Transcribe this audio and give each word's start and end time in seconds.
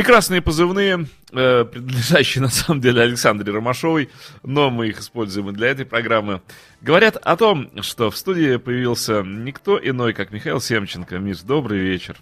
Прекрасные 0.00 0.40
позывные, 0.40 1.06
э, 1.30 1.66
принадлежащие 1.66 2.40
на 2.40 2.48
самом 2.48 2.80
деле 2.80 3.02
Александре 3.02 3.52
Ромашовой, 3.52 4.08
но 4.42 4.70
мы 4.70 4.88
их 4.88 5.00
используем 5.00 5.50
и 5.50 5.52
для 5.52 5.68
этой 5.68 5.84
программы. 5.84 6.40
Говорят 6.80 7.16
о 7.16 7.36
том, 7.36 7.70
что 7.82 8.10
в 8.10 8.16
студии 8.16 8.56
появился 8.56 9.22
никто 9.22 9.78
иной, 9.78 10.14
как 10.14 10.30
Михаил 10.30 10.58
Семченко. 10.58 11.18
Миш, 11.18 11.40
добрый 11.40 11.80
вечер. 11.80 12.16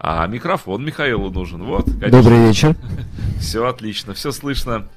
А 0.00 0.26
микрофон 0.26 0.84
Михаилу 0.84 1.30
нужен. 1.30 1.62
Вот, 1.62 1.84
конечно. 1.84 2.10
Добрый 2.10 2.48
вечер. 2.48 2.74
Все 3.38 3.64
отлично, 3.64 4.14
все 4.14 4.32
слышно. 4.32 4.88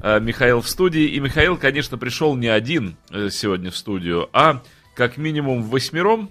Э, 0.00 0.20
Михаил 0.20 0.62
в 0.62 0.68
студии. 0.70 1.04
И 1.04 1.20
Михаил, 1.20 1.58
конечно, 1.58 1.98
пришел 1.98 2.34
не 2.34 2.48
один 2.48 2.96
э, 3.10 3.28
сегодня 3.30 3.70
в 3.70 3.76
студию, 3.76 4.30
а 4.32 4.62
как 4.94 5.18
минимум 5.18 5.64
восьмером. 5.64 6.30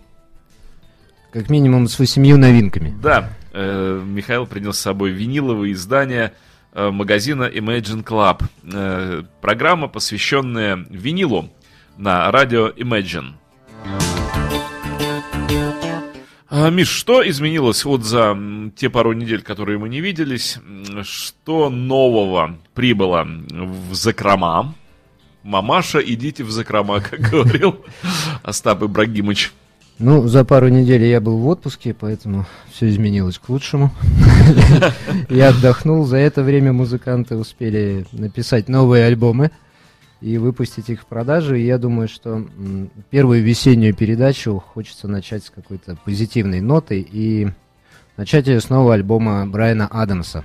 Как 1.38 1.52
минимум 1.52 1.88
с 1.88 2.00
восемью 2.00 2.40
новинками. 2.40 2.98
Да, 3.00 3.30
э, 3.54 4.02
Михаил 4.04 4.48
принес 4.48 4.76
с 4.76 4.80
собой 4.80 5.12
виниловые 5.12 5.74
издания 5.74 6.34
э, 6.74 6.90
магазина 6.90 7.44
Imagine 7.44 8.04
Club. 8.04 8.44
Э, 8.64 9.22
программа, 9.40 9.88
посвященная 9.88 10.88
винилу 10.90 11.52
на 11.96 12.32
радио 12.32 12.70
Imagine. 12.70 13.34
А, 16.50 16.72
Миш, 16.72 16.88
что 16.88 17.22
изменилось 17.30 17.86
вот 17.86 18.04
за 18.04 18.36
те 18.76 18.90
пару 18.90 19.14
недель, 19.14 19.44
которые 19.44 19.78
мы 19.78 19.90
не 19.90 20.02
виделись? 20.02 20.58
Что 21.04 21.70
нового 21.70 22.58
прибыло 22.74 23.28
в 23.52 23.94
закрома? 23.94 24.74
Мамаша, 25.44 26.00
идите 26.00 26.44
в 26.44 26.50
закрома, 26.50 27.00
как 27.08 27.20
говорил 27.20 27.86
Остап 28.42 28.82
Ибрагимович. 28.82 29.52
Ну, 30.00 30.28
за 30.28 30.46
пару 30.46 30.68
недель 30.68 31.04
я 31.06 31.20
был 31.20 31.40
в 31.40 31.48
отпуске, 31.48 31.96
поэтому 31.96 32.46
все 32.72 32.88
изменилось 32.88 33.40
к 33.40 33.50
лучшему. 33.50 33.92
Я 35.30 35.50
отдохнул. 35.50 36.06
За 36.06 36.18
это 36.18 36.44
время 36.44 36.72
музыканты 36.72 37.36
успели 37.36 38.06
написать 38.12 38.70
новые 38.70 39.06
альбомы 39.06 39.50
и 40.22 40.38
выпустить 40.38 40.90
их 40.90 41.02
в 41.02 41.06
продажу. 41.08 41.56
И 41.56 41.66
я 41.66 41.80
думаю, 41.80 42.08
что 42.08 42.46
первую 43.10 43.42
весеннюю 43.42 43.96
передачу 43.96 44.64
хочется 44.74 45.08
начать 45.08 45.44
с 45.46 45.50
какой-то 45.50 45.98
позитивной 46.06 46.62
ноты 46.62 47.00
и 47.00 47.48
начать 48.18 48.46
ее 48.46 48.62
с 48.62 48.70
нового 48.70 48.94
альбома 48.94 49.48
Брайана 49.48 49.88
Адамса. 49.88 50.44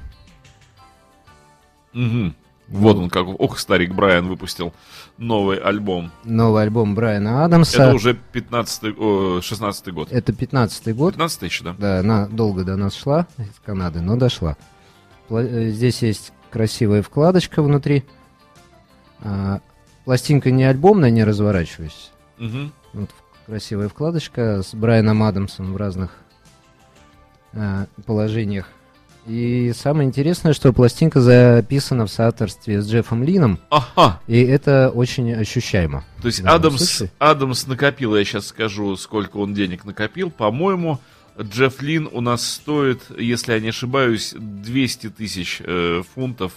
Вот 2.72 2.96
он 2.96 3.10
как, 3.10 3.26
ох, 3.26 3.58
старик 3.58 3.92
Брайан 3.92 4.28
выпустил 4.28 4.72
новый 5.18 5.58
альбом. 5.58 6.10
Новый 6.24 6.62
альбом 6.62 6.94
Брайана 6.94 7.44
Адамса. 7.44 7.82
Это 7.82 7.94
уже 7.94 8.14
15 8.14 8.98
о, 8.98 9.40
16 9.42 9.92
год. 9.92 10.10
Это 10.10 10.32
15-й 10.32 10.92
год. 10.94 11.14
15 11.14 11.42
еще, 11.42 11.64
да? 11.64 11.74
Да, 11.78 11.98
она 12.00 12.26
долго 12.28 12.64
до 12.64 12.76
нас 12.76 12.94
шла 12.94 13.26
из 13.36 13.60
Канады, 13.64 14.00
но 14.00 14.16
дошла. 14.16 14.56
Э, 15.28 15.68
Здесь 15.68 16.02
есть 16.02 16.32
красивая 16.50 17.02
вкладочка 17.02 17.62
внутри. 17.62 18.04
А, 19.20 19.60
Пластинка 20.06 20.50
не 20.50 20.64
альбомная, 20.64 21.10
не 21.10 21.24
разворачиваюсь. 21.24 22.10
Мгм. 22.38 22.72
Вот 22.94 23.10
красивая 23.46 23.88
вкладочка 23.90 24.62
с 24.62 24.74
Брайаном 24.74 25.22
Адамсом 25.22 25.74
в 25.74 25.76
разных 25.76 26.16
а, 27.52 27.86
положениях. 28.06 28.68
И 29.26 29.72
самое 29.76 30.08
интересное, 30.08 30.52
что 30.52 30.72
пластинка 30.72 31.20
записана 31.20 32.06
в 32.06 32.10
соавторстве 32.10 32.82
с 32.82 32.88
Джеффом 32.90 33.22
Лином, 33.22 33.58
Ага, 33.70 34.20
и 34.26 34.40
это 34.42 34.90
очень 34.92 35.32
ощущаемо. 35.32 36.04
то 36.20 36.26
есть 36.26 36.40
Адамс, 36.44 36.76
случае. 36.84 37.12
Адамс 37.20 37.66
накопил, 37.68 38.16
я 38.16 38.24
сейчас 38.24 38.48
скажу, 38.48 38.96
сколько 38.96 39.36
он 39.36 39.54
денег 39.54 39.84
накопил. 39.84 40.30
По-моему, 40.30 40.98
Джефф 41.40 41.80
Лин 41.82 42.08
у 42.12 42.20
нас 42.20 42.44
стоит, 42.46 43.02
если 43.16 43.52
я 43.52 43.60
не 43.60 43.68
ошибаюсь, 43.68 44.34
200 44.36 45.10
тысяч 45.10 45.62
э, 45.64 46.02
фунтов 46.14 46.52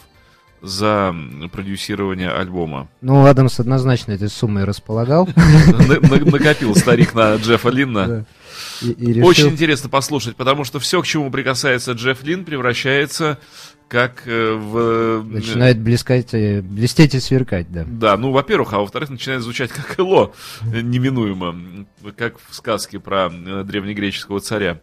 за 0.62 1.16
продюсирование 1.52 2.30
альбома. 2.32 2.88
Ну, 3.02 3.26
Адамс 3.26 3.60
однозначно 3.60 4.14
этой 4.14 4.30
суммой 4.30 4.64
располагал. 4.64 5.28
На- 5.36 6.00
на- 6.00 6.26
Накопил 6.26 6.76
старик 6.76 7.14
на 7.14 7.36
Джеффа 7.36 7.70
Линна. 7.70 8.26
Очень 8.82 9.50
интересно 9.50 9.90
послушать, 9.90 10.36
потому 10.36 10.64
что 10.64 10.80
все, 10.80 11.02
к 11.02 11.06
чему 11.06 11.30
прикасается 11.32 11.92
Джефф 11.94 12.24
Лин, 12.24 12.46
превращается 12.46 13.40
как 13.88 14.24
э, 14.26 14.54
в... 14.54 15.24
Начинает 15.24 15.80
блескать, 15.80 16.34
э, 16.34 16.62
блестеть 16.62 17.14
и 17.14 17.20
сверкать, 17.20 17.72
да. 17.72 17.86
Да, 17.88 18.18
ну, 18.18 18.32
во-первых, 18.32 18.74
а 18.74 18.80
во-вторых, 18.80 19.10
начинает 19.12 19.44
звучать 19.44 19.72
как 19.72 20.00
Эло, 20.00 20.34
э, 20.74 20.82
неминуемо, 20.82 21.86
как 22.18 22.36
в 22.50 22.56
сказке 22.56 23.00
про 23.00 23.28
э, 23.32 23.64
древнегреческого 23.64 24.40
царя. 24.40 24.80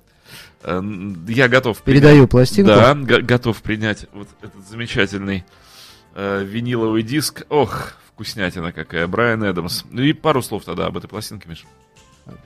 Э, 0.65 0.81
Я 1.29 1.49
готов 1.49 1.83
принять- 1.83 2.03
Передаю 2.03 2.27
пластинку. 2.29 2.71
Да, 2.71 2.95
го- 2.95 3.23
готов 3.23 3.61
принять 3.63 4.07
вот 4.13 4.29
этот 4.43 4.67
замечательный 4.69 5.45
э, 6.15 6.45
виниловый 6.45 7.03
диск. 7.03 7.45
Ох, 7.49 7.93
вкуснятина 8.09 8.73
какая, 8.73 9.07
Брайан 9.07 9.43
Эдамс. 9.45 9.85
Ну 9.91 10.03
и 10.03 10.13
пару 10.13 10.43
слов 10.43 10.65
тогда 10.65 10.87
об 10.87 10.97
этой 10.97 11.09
пластинке, 11.09 11.49
Миш. 11.49 11.65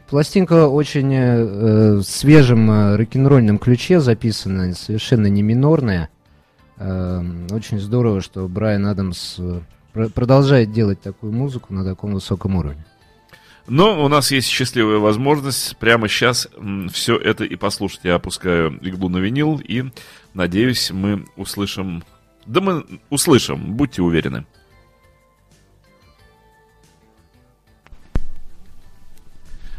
Пластинка 0.08 0.68
очень 0.68 1.12
э, 1.14 2.00
свежем 2.02 2.70
э, 2.70 2.96
рок-н-ролльном 2.96 3.58
ключе 3.58 4.00
записана, 4.00 4.72
совершенно 4.74 5.26
не 5.26 5.42
минорная. 5.42 6.08
Э, 6.78 7.22
очень 7.50 7.78
здорово, 7.80 8.22
что 8.22 8.48
Брайан 8.48 8.86
Адамс 8.86 9.34
э, 9.38 9.60
пр- 9.92 10.10
продолжает 10.10 10.72
делать 10.72 11.00
такую 11.02 11.32
музыку 11.32 11.74
на 11.74 11.84
таком 11.84 12.14
высоком 12.14 12.56
уровне. 12.56 12.84
Но 13.68 14.04
у 14.04 14.08
нас 14.08 14.30
есть 14.30 14.48
счастливая 14.48 14.98
возможность 14.98 15.76
прямо 15.78 16.08
сейчас 16.08 16.48
все 16.92 17.16
это 17.16 17.44
и 17.44 17.56
послушать. 17.56 18.00
Я 18.04 18.14
опускаю 18.14 18.78
иглу 18.80 19.08
на 19.08 19.18
винил 19.18 19.60
и, 19.62 19.84
надеюсь, 20.34 20.90
мы 20.90 21.24
услышим... 21.36 22.04
Да 22.46 22.60
мы 22.60 22.86
услышим, 23.10 23.74
будьте 23.74 24.02
уверены. 24.02 24.46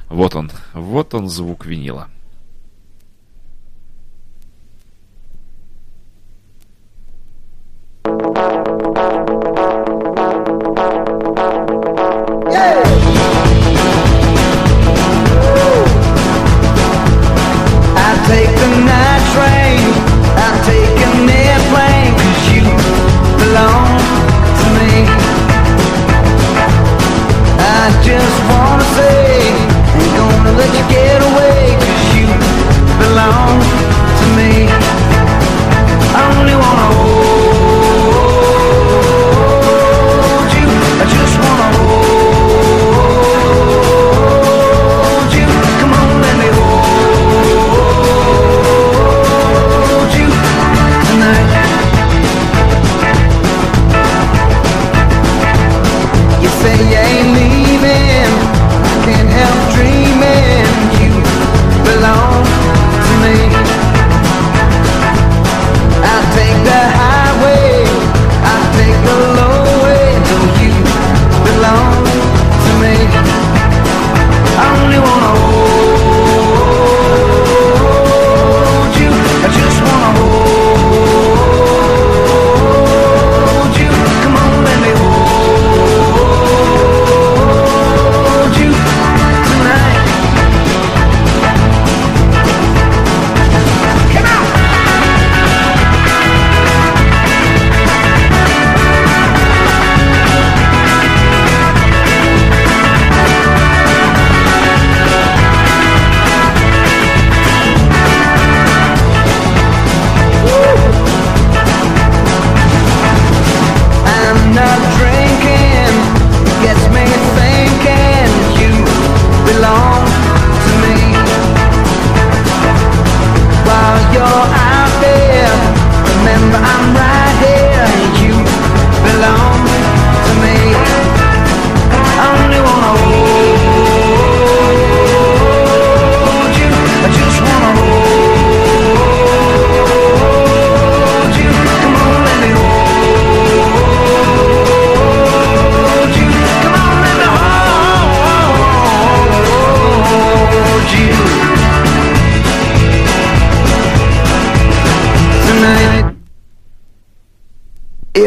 Вот 0.09 0.35
он, 0.35 0.51
вот 0.73 1.13
он 1.13 1.29
звук 1.29 1.65
винила. 1.65 2.09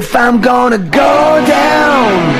If 0.00 0.14
I'm 0.14 0.40
gonna 0.40 0.78
go 0.78 1.44
down. 1.46 2.34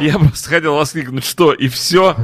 Я 0.00 0.18
просто 0.18 0.50
хотел 0.50 0.76
воскликнуть, 0.76 1.24
что 1.24 1.52
и 1.52 1.66
все. 1.68 2.14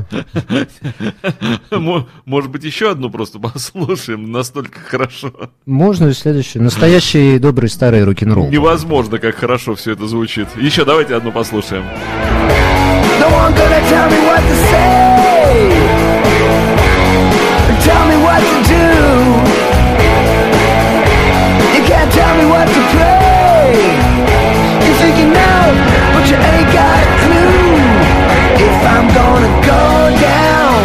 Может 1.71 2.51
быть, 2.51 2.63
еще 2.63 2.91
одну 2.91 3.11
просто 3.11 3.39
послушаем, 3.39 4.31
настолько 4.31 4.79
хорошо. 4.81 5.33
Можно 5.67 6.09
и 6.09 6.13
следующее. 6.13 6.63
Настоящий 6.63 7.39
добрый 7.39 7.71
старый 7.71 8.05
рок-н-ролл. 8.05 8.49
Невозможно, 8.49 9.19
как 9.19 9.35
хорошо 9.37 9.75
все 9.75 9.93
это 9.93 10.07
звучит. 10.07 10.47
Еще 10.57 10.85
давайте 10.85 11.17
одну 11.17 11.33
послушаем. 11.33 11.85
No 13.19 13.29
one 13.31 13.55
gonna 13.55 13.81
tell 13.89 14.09
me 14.11 14.19
what 14.29 14.43
to 14.43 14.55
say. 14.71 15.73
Tell 17.83 18.07
me 18.07 18.17
what 18.23 18.41
to 18.41 18.59
do. 18.69 18.87
You 21.75 21.83
can't 21.89 22.13
tell 22.13 22.37
me 22.37 22.45
what 22.47 22.69
to 22.69 22.81
pray. 22.95 24.04
Got 26.79 26.99
a 27.05 27.09
clue. 27.23 27.79
If 28.69 28.79
I'm 28.95 29.07
gonna 29.19 29.53
go 29.71 29.83
down, 30.29 30.79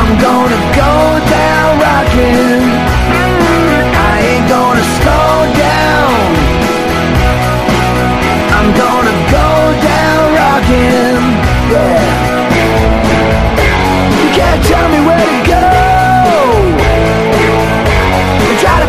I'm 0.00 0.12
gonna 0.26 0.60
go 0.82 0.92
down. 1.34 1.72
I 4.08 4.14
ain't 4.30 4.46
gonna 4.48 4.84
slow 4.96 5.32
down. 5.66 6.12
I'm 8.56 8.68
gonna 8.82 9.16
go 9.36 9.46
down. 9.90 10.26
Yeah. 11.72 12.00
You 14.20 14.28
can't 14.38 14.62
tell 14.70 14.86
me 14.94 15.00
where 15.06 15.26
to 15.34 15.40
go. 15.52 15.62
Try 18.62 18.76
to 18.84 18.88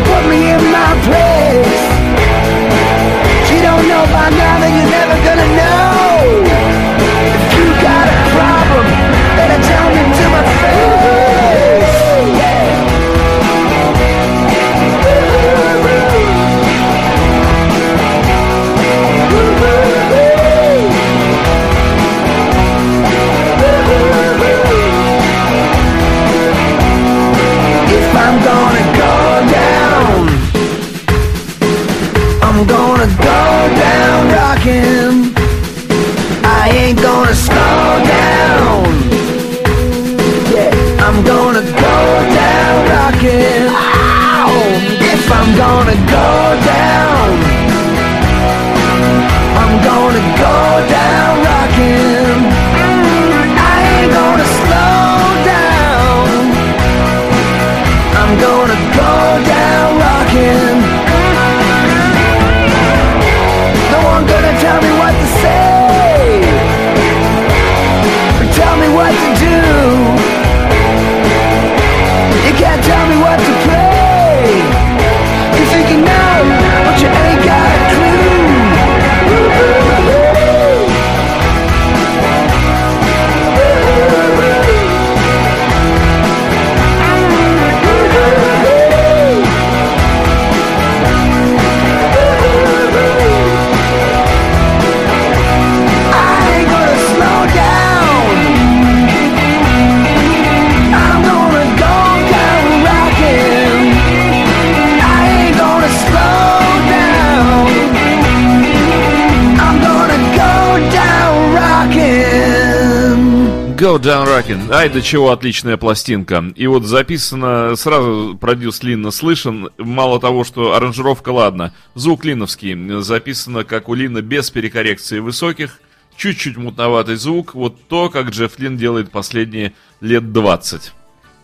Rockin'. 114.48 114.72
Ай, 114.72 114.88
до 114.88 115.02
чего 115.02 115.30
отличная 115.30 115.76
пластинка. 115.76 116.44
И 116.54 116.66
вот 116.66 116.84
записано, 116.84 117.76
сразу 117.76 118.36
продюс 118.40 118.82
Линна 118.82 119.10
слышен. 119.10 119.70
Мало 119.78 120.20
того, 120.20 120.44
что 120.44 120.74
аранжировка, 120.74 121.30
ладно. 121.30 121.74
Звук 121.94 122.24
линовский. 122.24 123.00
Записано, 123.00 123.64
как 123.64 123.88
у 123.88 123.94
Лина, 123.94 124.22
без 124.22 124.50
перекоррекции 124.50 125.18
высоких. 125.18 125.80
Чуть-чуть 126.16 126.56
мутноватый 126.56 127.16
звук. 127.16 127.54
Вот 127.54 127.88
то, 127.88 128.08
как 128.08 128.30
Джефф 128.30 128.58
Лин 128.58 128.76
делает 128.76 129.10
последние 129.10 129.72
лет 130.00 130.32
20. 130.32 130.92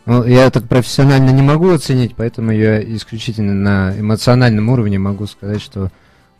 Ну, 0.07 0.25
я 0.25 0.51
так 0.51 0.69
профессионально 0.69 1.31
не 1.31 1.43
могу 1.43 1.71
оценить, 1.71 2.15
поэтому 2.15 2.53
я 2.53 2.83
исключительно 2.83 3.55
на 3.55 3.99
эмоциональном 3.99 4.69
уровне 4.69 4.99
могу 4.99 5.27
сказать, 5.27 5.63
что 5.63 5.91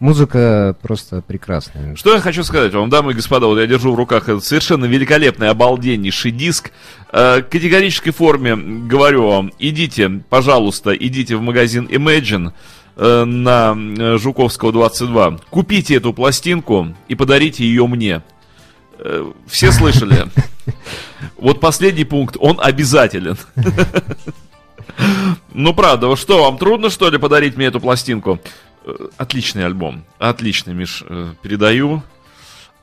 музыка 0.01 0.77
просто 0.83 1.23
прекрасная. 1.23 1.97
Что 1.97 2.15
я 2.15 2.21
хочу 2.21 2.45
сказать 2.45 2.73
вам, 2.75 2.91
дамы 2.91 3.13
и 3.13 3.15
господа, 3.15 3.47
вот 3.47 3.59
я 3.59 3.67
держу 3.67 3.93
в 3.93 3.97
руках 3.97 4.25
этот 4.29 4.45
совершенно 4.45 4.85
великолепный, 4.85 5.49
обалденнейший 5.49 6.31
диск. 6.31 6.73
Э, 7.13 7.41
в 7.41 7.45
категорической 7.45 8.13
форме 8.13 8.57
говорю 8.57 9.29
вам, 9.29 9.53
идите, 9.59 10.23
пожалуйста, 10.29 10.93
идите 10.93 11.37
в 11.37 11.43
магазин 11.43 11.87
Imagine 11.87 12.53
э, 12.97 13.25
на 13.25 13.77
э, 13.77 14.19
Жуковского 14.19 14.73
22. 14.73 15.39
Купите 15.51 15.97
эту 15.97 16.13
пластинку 16.13 16.89
и 17.09 17.15
подарите 17.15 17.65
ее 17.65 17.87
мне. 17.87 18.23
Э, 18.99 19.33
Все 19.47 19.73
слышали? 19.73 20.27
Вот 21.39 21.61
последний 21.61 22.05
пункт, 22.05 22.37
он 22.39 22.59
обязателен. 22.61 23.37
Ну, 25.53 25.73
правда, 25.73 26.15
что, 26.17 26.45
вам 26.45 26.59
трудно, 26.59 26.91
что 26.91 27.09
ли, 27.09 27.19
подарить 27.19 27.57
мне 27.57 27.67
эту 27.67 27.81
пластинку? 27.81 28.41
Э, 28.85 29.09
Отличный 29.17 29.65
альбом. 29.67 30.05
Отличный, 30.19 30.75
Миш, 30.75 31.03
э, 31.09 31.33
передаю. 31.43 32.03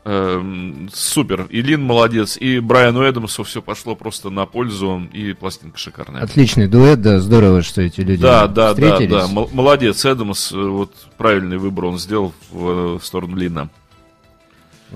Эм, 0.04 0.90
Супер. 0.92 1.46
И 1.52 1.62
Лин 1.62 1.84
молодец, 1.84 2.36
и 2.36 2.60
Брайану 2.60 3.04
Эдамсу 3.04 3.44
все 3.44 3.62
пошло 3.62 3.96
просто 3.96 4.32
на 4.32 4.48
пользу, 4.48 5.08
и 5.14 5.34
пластинка 5.34 5.78
шикарная. 5.78 6.24
Отличный 6.24 6.68
дуэт, 6.68 7.02
да, 7.02 7.20
здорово, 7.20 7.62
что 7.62 7.84
эти 7.84 8.02
люди 8.02 8.20
Да, 8.22 8.48
да, 8.48 8.74
да, 8.74 8.74
встретились. 8.74 9.12
да. 9.12 9.28
Мол- 9.28 9.50
Молодец, 9.54 10.04
Эдамс, 10.04 10.52
э, 10.54 10.56
вот 10.58 10.92
правильный 11.18 11.58
выбор 11.60 11.86
он 11.86 12.00
сделал 12.00 12.34
в, 12.50 12.98
в 12.98 13.06
сторону 13.06 13.36
Лина. 13.38 13.70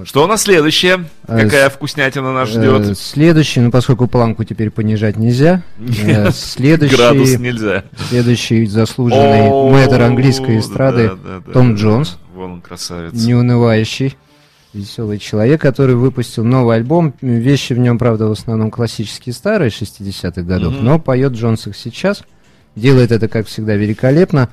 Что 0.04 0.26
у 0.26 0.28
нас 0.28 0.42
следующее? 0.44 1.06
Э, 1.28 1.40
Какая 1.44 1.70
вкуснятина 1.70 2.34
нас 2.34 2.50
Э, 2.50 2.52
ждет? 2.52 2.98
Следующий, 2.98 3.62
ну 3.62 3.72
поскольку 3.72 4.08
планку 4.08 4.44
теперь 4.44 4.70
понижать 4.70 5.16
нельзя, 5.16 5.64
э, 5.80 6.32
следующий, 6.34 6.96
Градус 6.98 7.38
нельзя. 7.40 7.84
следующий 8.10 8.66
заслуженный 8.66 9.50
О, 9.50 9.70
мэтр 9.70 10.02
английской 10.02 10.60
эстрады 10.60 11.10
да, 11.10 11.16
да, 11.16 11.42
да, 11.46 11.52
Том 11.54 11.76
да. 11.76 11.82
Джонс, 11.82 12.18
Вон 12.34 12.52
он 12.54 12.62
красавец. 12.62 13.14
неунывающий, 13.14 14.18
веселый 14.74 15.18
человек, 15.18 15.62
который 15.62 15.96
выпустил 15.96 16.44
новый 16.44 16.76
альбом. 16.76 17.14
Вещи 17.22 17.72
в 17.72 17.80
нем, 17.80 17.98
правда, 17.98 18.28
в 18.28 18.32
основном 18.32 18.72
классические 18.72 19.32
старые, 19.34 19.70
60-х 19.70 20.42
годов, 20.42 20.74
Мгм. 20.74 20.84
но 20.86 21.00
поет 21.00 21.32
Джонс 21.34 21.68
их 21.68 21.78
сейчас. 21.78 22.24
Делает 22.76 23.14
это, 23.14 23.30
как 23.30 23.48
всегда, 23.48 23.76
великолепно. 23.76 24.50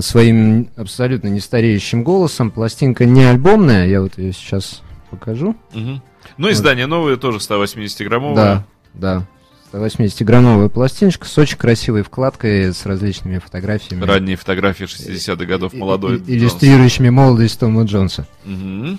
Своим 0.00 0.70
абсолютно 0.76 1.28
нестареющим 1.28 2.02
голосом. 2.02 2.50
Пластинка 2.50 3.04
не 3.04 3.24
альбомная, 3.24 3.86
я 3.86 4.00
вот 4.00 4.18
ее 4.18 4.32
сейчас 4.32 4.82
покажу. 5.10 5.54
Мгм. 5.72 6.02
Ну, 6.36 6.50
издание 6.50 6.86
новое, 6.86 7.16
тоже 7.16 7.38
180-граммовое. 7.38 8.34
Да, 8.34 8.64
да. 8.94 9.26
180-граммовая 9.72 10.68
пластиночка 10.68 11.26
с 11.26 11.36
очень 11.38 11.58
красивой 11.58 12.02
вкладкой, 12.02 12.72
с 12.72 12.86
различными 12.86 13.38
фотографиями. 13.38 14.04
Ранние 14.04 14.36
фотографии 14.36 14.84
60-х 14.86 15.44
годов 15.46 15.72
молодой. 15.74 16.18
И- 16.18 16.22
и- 16.32 16.38
Иллюстрирующими 16.38 17.10
молодость 17.10 17.58
Тома 17.60 17.82
Джонса. 17.84 18.26
Джонс. 18.46 18.60
Мгм. 18.60 18.98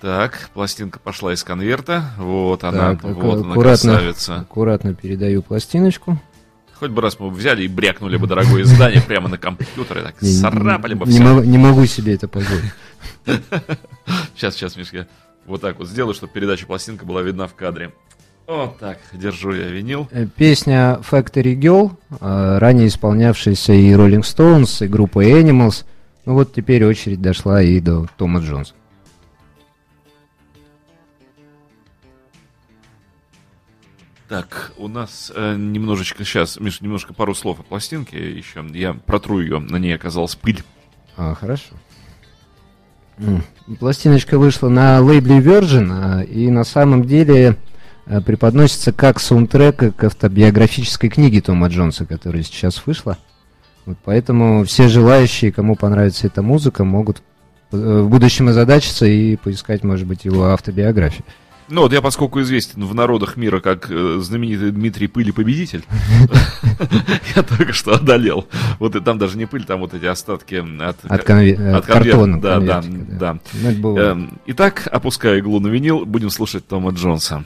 Так, 0.00 0.48
пластинка 0.54 0.98
пошла 0.98 1.34
из 1.34 1.44
конверта. 1.44 2.04
Вот 2.16 2.64
она, 2.64 2.92
Так, 2.96 3.02
вот 3.04 3.12
она, 3.42 3.50
аккуратно, 3.52 3.92
красавица. 3.94 4.36
аккуратно 4.36 4.94
передаю 4.94 5.42
пластиночку. 5.42 6.18
Хоть 6.80 6.92
бы 6.92 7.02
раз 7.02 7.20
мы 7.20 7.28
взяли 7.28 7.64
и 7.64 7.68
брякнули 7.68 8.16
бы 8.16 8.26
дорогое 8.26 8.62
издание 8.62 9.02
прямо 9.02 9.28
на 9.28 9.36
компьютере, 9.36 10.00
так 10.00 10.14
царапали 10.18 10.94
бы 10.94 11.04
все. 11.04 11.40
не 11.42 11.58
могу 11.58 11.84
себе 11.84 12.14
это 12.14 12.26
позволить. 12.26 12.72
Сейчас, 14.34 14.56
сейчас, 14.56 14.76
Мишка, 14.76 15.06
вот 15.46 15.60
так 15.60 15.78
вот 15.78 15.88
сделаю, 15.88 16.14
чтобы 16.14 16.32
передача 16.32 16.66
пластинка 16.66 17.04
была 17.04 17.20
видна 17.20 17.46
в 17.46 17.54
кадре. 17.54 17.92
Вот 18.46 18.78
так, 18.78 18.98
держу 19.12 19.52
я 19.52 19.68
винил. 19.68 20.08
Э, 20.10 20.26
Песня 20.26 20.98
Factory 21.08 21.54
Girl, 21.54 21.92
э, 22.18 22.58
ранее 22.58 22.88
исполнявшаяся 22.88 23.74
и 23.74 23.90
Rolling 23.92 24.22
Stones, 24.22 24.82
и 24.84 24.88
группой 24.88 25.30
Animals. 25.30 25.84
Ну 26.24 26.32
вот 26.32 26.54
теперь 26.54 26.84
очередь 26.86 27.20
дошла 27.20 27.62
и 27.62 27.78
до 27.80 28.06
Тома 28.16 28.40
Джонса. 28.40 28.72
Так, 34.30 34.70
у 34.78 34.86
нас 34.86 35.32
э, 35.34 35.56
немножечко 35.56 36.24
сейчас, 36.24 36.60
Миш, 36.60 36.80
немножко 36.80 37.12
пару 37.12 37.34
слов 37.34 37.58
о 37.58 37.62
пластинке 37.64 38.30
еще. 38.30 38.64
Я 38.72 38.94
протру 38.94 39.40
ее, 39.40 39.58
на 39.58 39.76
ней 39.76 39.92
оказалась 39.92 40.36
пыль. 40.36 40.62
А, 41.16 41.34
хорошо. 41.34 41.74
Пластиночка 43.80 44.38
вышла 44.38 44.68
на 44.68 45.00
лейбле 45.00 45.40
Virgin, 45.40 45.88
а, 45.90 46.20
и 46.22 46.48
на 46.48 46.62
самом 46.62 47.06
деле 47.06 47.56
э, 48.06 48.20
преподносится 48.20 48.92
как 48.92 49.18
саундтрек 49.18 49.96
к 49.96 50.04
автобиографической 50.04 51.10
книге 51.10 51.40
Тома 51.40 51.66
Джонса, 51.66 52.06
которая 52.06 52.44
сейчас 52.44 52.86
вышла. 52.86 53.18
Вот 53.84 53.98
поэтому 54.04 54.64
все 54.64 54.86
желающие, 54.86 55.50
кому 55.50 55.74
понравится 55.74 56.28
эта 56.28 56.40
музыка, 56.40 56.84
могут 56.84 57.20
э, 57.72 57.76
в 57.76 58.08
будущем 58.08 58.46
озадачиться 58.46 59.06
и 59.06 59.34
поискать, 59.34 59.82
может 59.82 60.06
быть, 60.06 60.24
его 60.24 60.44
автобиографию. 60.44 61.24
Ну 61.70 61.82
вот 61.82 61.92
я, 61.92 62.02
поскольку 62.02 62.40
известен 62.42 62.84
в 62.84 62.94
народах 62.94 63.36
мира 63.36 63.60
как 63.60 63.90
э, 63.90 64.18
знаменитый 64.20 64.72
Дмитрий 64.72 65.06
Пыли 65.06 65.30
победитель, 65.30 65.84
я 67.36 67.42
только 67.44 67.72
что 67.72 67.94
одолел. 67.94 68.48
Вот 68.80 68.96
и 68.96 69.00
там 69.00 69.18
даже 69.18 69.38
не 69.38 69.46
пыль, 69.46 69.64
там 69.64 69.80
вот 69.80 69.94
эти 69.94 70.04
остатки 70.04 70.56
от, 70.82 70.96
конверта. 71.22 71.86
картона. 71.86 72.40
Да, 72.40 72.58
да, 72.58 72.82
да. 72.82 73.38
Ну. 73.52 73.96
Эм, 73.96 74.40
Итак, 74.46 74.88
опуская 74.90 75.38
иглу 75.38 75.60
на 75.60 75.68
винил, 75.68 76.04
будем 76.04 76.30
слушать 76.30 76.66
Тома 76.66 76.90
Джонса. 76.90 77.44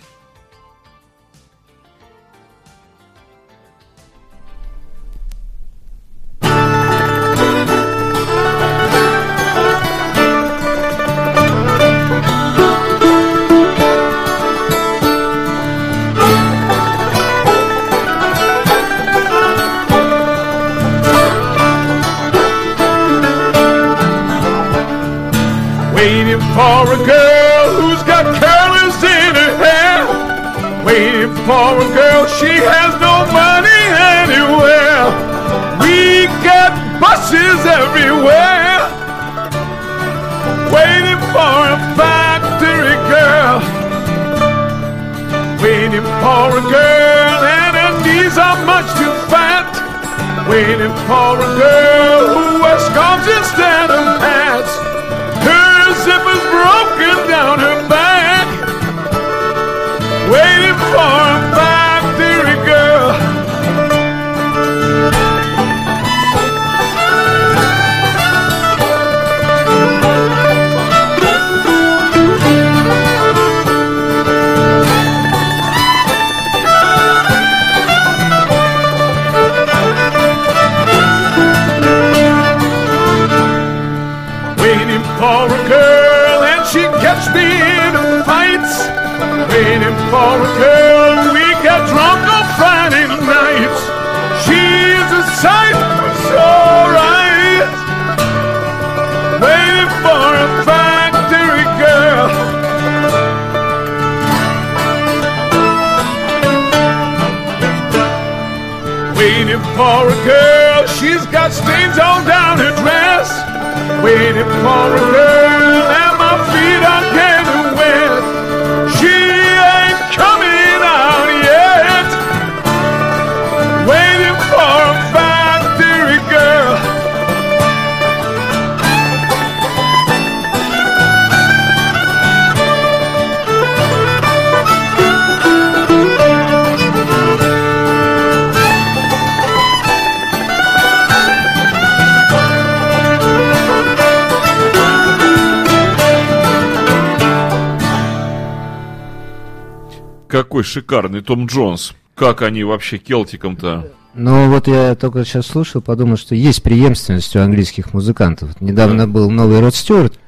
Какой 150.35 150.65
шикарный 150.65 151.21
Том 151.21 151.47
Джонс. 151.47 151.95
Как 152.17 152.43
они 152.43 152.65
вообще 152.65 152.99
келтиком-то? 152.99 153.93
Ну 154.15 154.51
вот 154.51 154.67
я 154.67 154.97
только 154.97 155.25
сейчас 155.25 155.47
слушал, 155.47 155.81
подумал, 155.81 156.17
что 156.17 156.35
есть 156.35 156.61
преемственность 156.61 157.37
у 157.37 157.39
английских 157.39 157.95
музыкантов. 157.95 158.61
Недавно 158.61 159.07
был 159.07 159.31
новый 159.31 159.61
Род 159.61 159.77
Стюарт, 159.77 160.19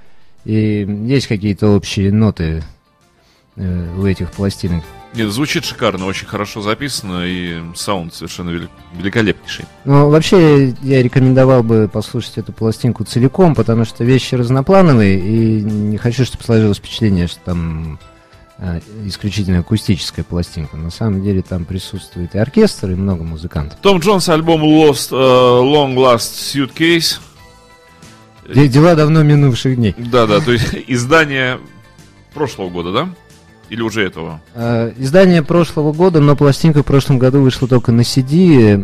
и 0.45 0.87
есть 1.07 1.27
какие-то 1.27 1.71
общие 1.71 2.13
ноты 2.13 2.63
э, 3.57 3.99
у 3.99 4.07
этих 4.07 4.31
пластинок. 4.31 4.85
Нет, 5.13 5.29
звучит 5.33 5.65
шикарно, 5.65 6.07
очень 6.07 6.29
хорошо 6.29 6.61
записано, 6.63 7.25
и 7.27 7.61
саунд 7.75 8.15
совершенно 8.15 8.51
вели- 8.51 8.69
великолепнейший. 8.97 9.65
Ну, 9.85 10.09
вообще, 10.09 10.69
я 10.83 11.03
рекомендовал 11.03 11.65
бы 11.65 11.91
послушать 11.93 12.39
эту 12.39 12.53
пластинку 12.53 13.03
целиком, 13.03 13.57
потому 13.57 13.85
что 13.85 14.05
вещи 14.05 14.37
разноплановые, 14.37 15.19
и 15.19 15.63
не 15.63 15.97
хочу, 15.97 16.25
чтобы 16.25 16.45
сложилось 16.45 16.79
впечатление, 16.79 17.27
что 17.27 17.41
там 17.41 17.99
исключительно 19.05 19.59
акустическая 19.61 20.25
пластинка. 20.25 20.77
На 20.77 20.91
самом 20.91 21.23
деле 21.23 21.43
там 21.43 21.65
присутствует 21.65 22.35
и 22.35 22.39
оркестр, 22.39 22.91
и 22.91 22.95
много 22.95 23.23
музыкантов. 23.23 23.79
Том 23.81 23.99
Джонс, 23.99 24.29
альбом 24.29 24.63
Lost, 24.63 25.09
э, 25.11 25.15
Long 25.15 25.95
Last 25.95 26.19
Suitcase. 26.79 27.19
Де- 28.55 28.69
Дела 28.69 28.95
давно 28.95 29.23
минувших 29.23 29.77
дней. 29.77 29.95
Да-да, 29.99 30.41
то 30.41 30.53
есть 30.53 30.75
издание 30.87 31.59
прошлого 32.33 32.71
года, 32.71 32.93
да? 32.93 33.09
Или 33.69 33.83
уже 33.83 34.05
этого? 34.05 34.41
Э, 34.55 34.93
Издание 34.97 35.43
прошлого 35.43 35.93
года, 35.93 36.21
но 36.21 36.37
пластинка 36.37 36.83
в 36.83 36.87
прошлом 36.87 37.19
году 37.19 37.41
вышла 37.43 37.67
только 37.67 37.91
на 37.91 38.03
CD. 38.03 38.77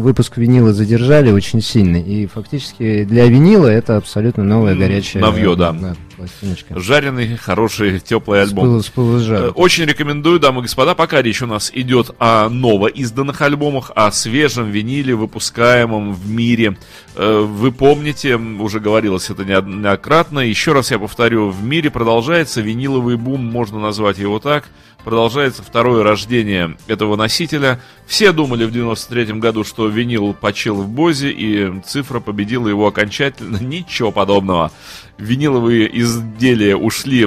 Выпуск 0.00 0.36
винила 0.36 0.74
задержали 0.74 1.32
очень 1.32 1.62
сильно. 1.62 1.96
И 1.96 2.26
фактически 2.26 3.04
для 3.04 3.24
винила 3.26 3.66
это 3.68 3.96
абсолютно 3.96 4.44
новая 4.44 4.74
горячая... 4.74 5.22
новье, 5.22 5.56
да. 5.56 5.74
Пластиночка. 6.18 6.78
Жареный, 6.78 7.36
хороший, 7.36 8.00
теплый 8.00 8.42
альбом. 8.42 8.82
с 8.82 8.88
пылу 8.88 9.18
с. 9.18 9.28
Э, 9.30 9.48
Очень 9.50 9.84
рекомендую, 9.86 10.38
дамы 10.40 10.60
и 10.60 10.62
господа, 10.62 10.94
пока 10.94 11.22
речь 11.22 11.40
у 11.42 11.46
нас 11.46 11.70
идет 11.72 12.10
о 12.18 12.48
новоизданных 12.48 13.40
альбомах, 13.40 13.92
о 13.94 14.10
свежем 14.12 14.70
виниле, 14.70 15.14
выпускаемом 15.14 16.12
в 16.12 16.28
мире. 16.28 16.76
Э, 17.14 17.40
Вы 17.40 17.72
помните, 17.72 18.36
уже 18.36 18.80
говорилось 18.80 19.30
это 19.30 19.44
неоднократно, 19.44 20.40
еще 20.40 20.72
раз 20.72 20.90
я 20.90 20.98
повторю, 20.98 21.48
в 21.50 21.62
мире 21.62 21.90
продолжается 21.90 22.60
виниловый 22.60 23.16
бум, 23.16 23.44
можно 23.44 23.78
назвать 23.78 24.18
его 24.18 24.38
так, 24.40 24.64
продолжается 25.04 25.62
второе 25.62 26.02
рождение 26.02 26.76
этого 26.88 27.16
носителя. 27.16 27.80
Все 28.06 28.32
думали 28.32 28.64
в 28.64 28.72
93 28.72 29.34
году, 29.34 29.64
что 29.64 29.86
винил 29.86 30.34
почил 30.34 30.76
в 30.82 30.88
Бозе, 30.88 31.30
и 31.30 31.80
цифра 31.86 32.20
победила 32.20 32.68
его 32.68 32.86
окончательно. 32.86 33.56
Ничего 33.60 34.10
подобного. 34.10 34.72
Виниловые 35.16 35.88
изделия 36.08 36.76
ушли 36.76 37.24
э, 37.24 37.26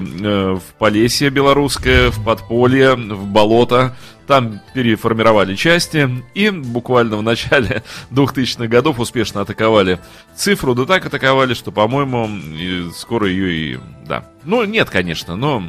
в 0.54 0.62
Полесье 0.78 1.30
белорусское, 1.30 2.12
в 2.12 2.24
подполье, 2.24 2.96
в 2.96 3.28
болото. 3.28 3.96
Там 4.28 4.62
переформировали 4.74 5.56
части 5.56 6.10
и 6.34 6.50
буквально 6.50 7.18
в 7.18 7.24
начале 7.24 7.84
2000-х 8.12 8.68
годов 8.68 9.00
успешно 9.00 9.42
атаковали 9.42 10.00
цифру. 10.36 10.74
Да 10.74 10.86
так 10.86 11.06
атаковали, 11.06 11.54
что, 11.54 11.72
по-моему, 11.72 12.30
скоро 12.96 13.28
ее 13.28 13.52
и... 13.54 13.80
Да. 14.06 14.26
Ну, 14.44 14.64
нет, 14.64 14.90
конечно, 14.90 15.36
но 15.36 15.64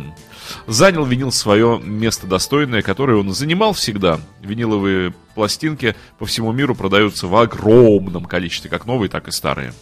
занял 0.67 1.05
винил 1.05 1.33
свое 1.33 1.81
место 1.83 2.27
достойное, 2.27 2.83
которое 2.83 3.19
он 3.19 3.33
занимал 3.33 3.73
всегда. 3.73 4.21
Виниловые 4.41 5.13
пластинки 5.35 5.95
по 6.19 6.27
всему 6.27 6.53
миру 6.53 6.75
продаются 6.75 7.27
в 7.27 7.37
огромном 7.37 8.25
количестве, 8.25 8.71
как 8.71 8.87
новые, 8.87 9.09
так 9.09 9.29
и 9.29 9.33
старые. 9.33 9.73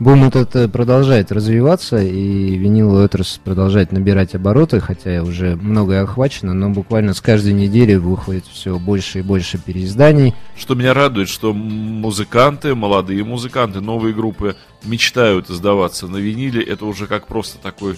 Бум 0.00 0.24
этот 0.24 0.56
э, 0.56 0.68
продолжает 0.68 1.30
развиваться, 1.30 2.02
и 2.02 2.56
виниловая 2.56 3.04
отрасль 3.04 3.40
продолжает 3.44 3.92
набирать 3.92 4.34
обороты, 4.34 4.80
хотя 4.80 5.22
уже 5.22 5.54
многое 5.56 6.02
охвачено, 6.02 6.52
но 6.52 6.70
буквально 6.70 7.14
с 7.14 7.20
каждой 7.20 7.52
недели 7.52 7.94
выходит 7.94 8.44
все 8.46 8.78
больше 8.78 9.20
и 9.20 9.22
больше 9.22 9.58
переизданий. 9.58 10.34
Что 10.56 10.74
меня 10.74 10.94
радует, 10.94 11.28
что 11.28 11.52
музыканты, 11.52 12.74
молодые 12.74 13.22
музыканты, 13.24 13.80
новые 13.80 14.14
группы 14.14 14.56
мечтают 14.82 15.48
издаваться 15.48 16.08
на 16.08 16.16
виниле. 16.16 16.62
Это 16.62 16.86
уже 16.86 17.06
как 17.06 17.28
просто 17.28 17.58
такой 17.58 17.96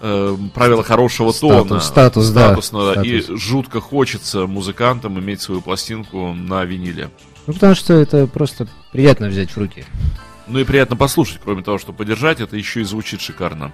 э, 0.00 0.36
правило 0.54 0.82
хорошего 0.82 1.30
Статус, 1.32 1.68
тона. 1.68 1.80
статус, 1.80 2.28
да, 2.30 2.46
Статусно, 2.48 2.94
да. 2.94 3.02
И 3.02 3.20
статус. 3.20 3.40
жутко 3.40 3.80
хочется 3.80 4.46
музыкантам 4.46 5.20
иметь 5.20 5.42
свою 5.42 5.60
пластинку 5.60 6.32
на 6.32 6.64
виниле. 6.64 7.10
Ну, 7.46 7.52
потому 7.52 7.74
что 7.74 7.92
это 7.92 8.26
просто 8.26 8.66
приятно 8.92 9.28
взять 9.28 9.50
в 9.50 9.58
руки. 9.58 9.84
Ну 10.46 10.58
и 10.58 10.64
приятно 10.64 10.96
послушать, 10.96 11.40
кроме 11.42 11.62
того, 11.62 11.78
что 11.78 11.92
подержать, 11.92 12.40
это 12.40 12.56
еще 12.56 12.80
и 12.82 12.84
звучит 12.84 13.20
шикарно. 13.20 13.72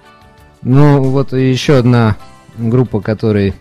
Ну, 0.61 1.03
вот 1.03 1.33
еще 1.33 1.77
одна 1.77 2.15
группа, 2.57 3.01
которой 3.01 3.53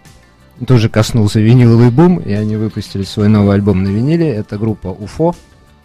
тоже 0.66 0.88
коснулся 0.88 1.40
виниловый 1.40 1.90
бум, 1.90 2.18
и 2.18 2.32
они 2.32 2.56
выпустили 2.56 3.02
свой 3.02 3.28
новый 3.28 3.54
альбом 3.54 3.82
на 3.82 3.88
виниле. 3.88 4.28
Это 4.28 4.58
группа 4.58 4.88
Уфо. 4.88 5.34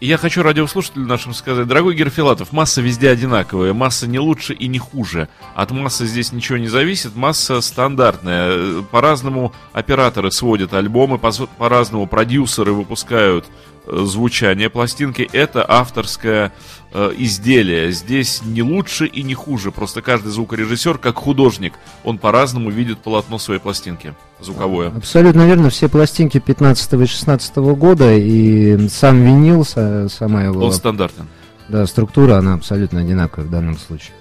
И 0.01 0.07
я 0.07 0.17
хочу 0.17 0.43
радиослушателям 0.43 1.07
нашим 1.07 1.33
сказать, 1.33 1.67
дорогой 1.67 1.95
Герфилатов, 1.95 2.51
масса 2.51 2.81
везде 2.81 3.09
одинаковая, 3.09 3.73
масса 3.73 4.07
не 4.07 4.19
лучше 4.19 4.53
и 4.53 4.67
не 4.67 4.77
хуже. 4.77 5.29
От 5.55 5.71
массы 5.71 6.05
здесь 6.05 6.33
ничего 6.33 6.57
не 6.57 6.67
зависит, 6.67 7.15
масса 7.15 7.61
стандартная. 7.61 8.81
По-разному 8.91 9.53
операторы 9.71 10.31
сводят 10.31 10.73
альбомы, 10.73 11.17
по- 11.17 11.31
по-разному 11.31 12.07
продюсеры 12.07 12.73
выпускают 12.73 13.45
звучание 13.87 14.69
пластинки. 14.69 15.27
Это 15.33 15.65
авторское 15.67 16.51
э, 16.93 17.11
изделие. 17.17 17.91
Здесь 17.91 18.41
не 18.43 18.61
лучше 18.63 19.05
и 19.05 19.23
не 19.23 19.33
хуже. 19.33 19.71
Просто 19.71 20.01
каждый 20.01 20.31
звукорежиссер, 20.31 20.97
как 20.97 21.15
художник, 21.17 21.73
он 22.03 22.17
по-разному 22.17 22.69
видит 22.69 22.99
полотно 22.99 23.37
своей 23.37 23.59
пластинки 23.59 24.13
звуковое. 24.41 24.89
Абсолютно 24.89 25.45
верно, 25.45 25.69
все 25.69 25.87
пластинки 25.89 26.39
15 26.39 26.93
и 26.93 27.05
16 27.05 27.55
года, 27.57 28.13
и 28.13 28.87
сам 28.89 29.23
винил, 29.23 29.61
са- 29.61 30.09
сама 30.09 30.43
его 30.43 30.65
Он 30.65 30.73
стандартен. 30.73 31.27
да, 31.69 31.85
структура, 31.87 32.37
она 32.37 32.53
абсолютно 32.55 33.01
одинаковая 33.01 33.47
в 33.47 33.51
данном 33.51 33.77
случае. 33.77 34.11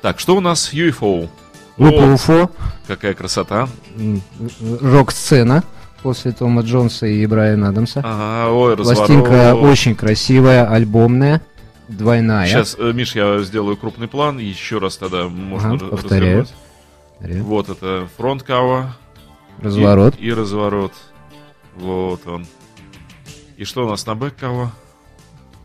Так, 0.00 0.18
что 0.18 0.36
у 0.36 0.40
нас 0.40 0.72
UFO? 0.72 1.28
Группа 1.78 2.02
Уфо, 2.02 2.50
какая 2.86 3.14
красота. 3.14 3.68
рок-сцена 4.80 5.64
после 6.02 6.32
Тома 6.32 6.62
Джонса 6.62 7.06
и 7.06 7.24
Брайана 7.26 7.68
Адамса. 7.68 8.00
Ага, 8.04 8.52
ой, 8.52 8.76
Пластинка 8.76 9.54
очень 9.54 9.94
красивая, 9.94 10.68
альбомная, 10.68 11.40
двойная. 11.88 12.46
Сейчас, 12.46 12.76
э, 12.78 12.92
Миш, 12.92 13.14
я 13.14 13.38
сделаю 13.40 13.76
крупный 13.76 14.08
план, 14.08 14.38
еще 14.38 14.78
раз 14.78 14.96
тогда 14.96 15.28
можно 15.28 15.74
Ага, 15.74 15.86
повторяю. 15.86 16.46
развернуть. 17.20 17.44
Вот 17.46 17.68
это 17.68 18.08
фронт 18.16 18.42
кава. 18.42 18.96
Разворот. 19.60 20.16
И, 20.18 20.26
и 20.26 20.32
разворот. 20.32 20.92
Вот 21.76 22.26
он. 22.26 22.46
И 23.56 23.64
что 23.64 23.86
у 23.86 23.90
нас 23.90 24.04
на 24.06 24.14
бэк 24.14 24.34
кава? 24.38 24.72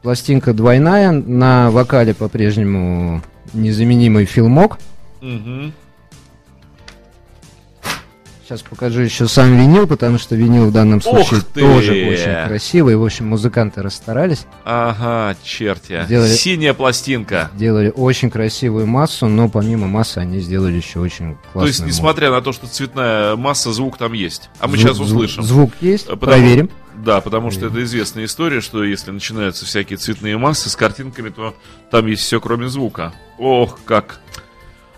Пластинка 0.03 0.53
двойная, 0.53 1.11
на 1.11 1.71
вокале 1.71 2.13
по-прежнему 2.13 3.23
незаменимый 3.53 4.25
филмок. 4.25 4.77
Мгм. 5.21 5.73
Сейчас 8.47 8.61
покажу 8.61 9.01
еще 9.01 9.27
сам 9.27 9.57
винил, 9.57 9.87
потому 9.87 10.17
что 10.17 10.33
винил 10.37 10.67
в 10.67 10.71
данном 10.71 11.01
случае 11.01 11.41
ты! 11.53 11.59
тоже 11.59 11.91
очень 11.91 12.47
красивый. 12.47 12.95
В 12.95 13.03
общем, 13.03 13.27
музыканты 13.27 13.81
расстарались, 13.81 14.45
Ага, 14.63 15.35
черти. 15.43 16.01
Сделали- 16.05 16.33
Синяя 16.33 16.73
пластинка. 16.73 17.51
сделали 17.57 17.91
очень 17.93 18.29
красивую 18.29 18.87
массу, 18.87 19.27
но 19.27 19.49
помимо 19.49 19.87
массы 19.87 20.19
они 20.19 20.39
сделали 20.39 20.77
еще 20.77 21.01
очень 21.01 21.35
классную 21.51 21.61
То 21.63 21.67
есть, 21.67 21.85
несмотря 21.85 22.31
на 22.31 22.39
то, 22.41 22.53
что 22.53 22.67
цветная 22.67 23.35
масса, 23.35 23.73
звук 23.73 23.97
там 23.97 24.13
есть. 24.13 24.49
А 24.61 24.67
мы 24.67 24.77
Звук- 24.77 24.87
сейчас 24.87 24.95
звук- 24.95 25.07
услышим. 25.09 25.43
Звук 25.43 25.71
есть, 25.81 26.05
Э, 26.07 26.11
потому- 26.15 26.31
проверим. 26.31 26.69
Да, 26.95 27.19
потому 27.19 27.51
что 27.51 27.65
это 27.67 27.83
известная 27.83 28.23
история, 28.23 28.61
что 28.61 28.81
если 28.85 29.11
начинаются 29.11 29.65
всякие 29.65 29.97
цветные 29.97 30.37
массы 30.37 30.69
с 30.69 30.75
картинками, 30.77 31.29
то 31.29 31.53
там 31.91 32.07
есть 32.07 32.21
все, 32.23 32.39
кроме 32.39 32.69
звука. 32.69 33.11
Ох, 33.37 33.77
как. 33.83 34.21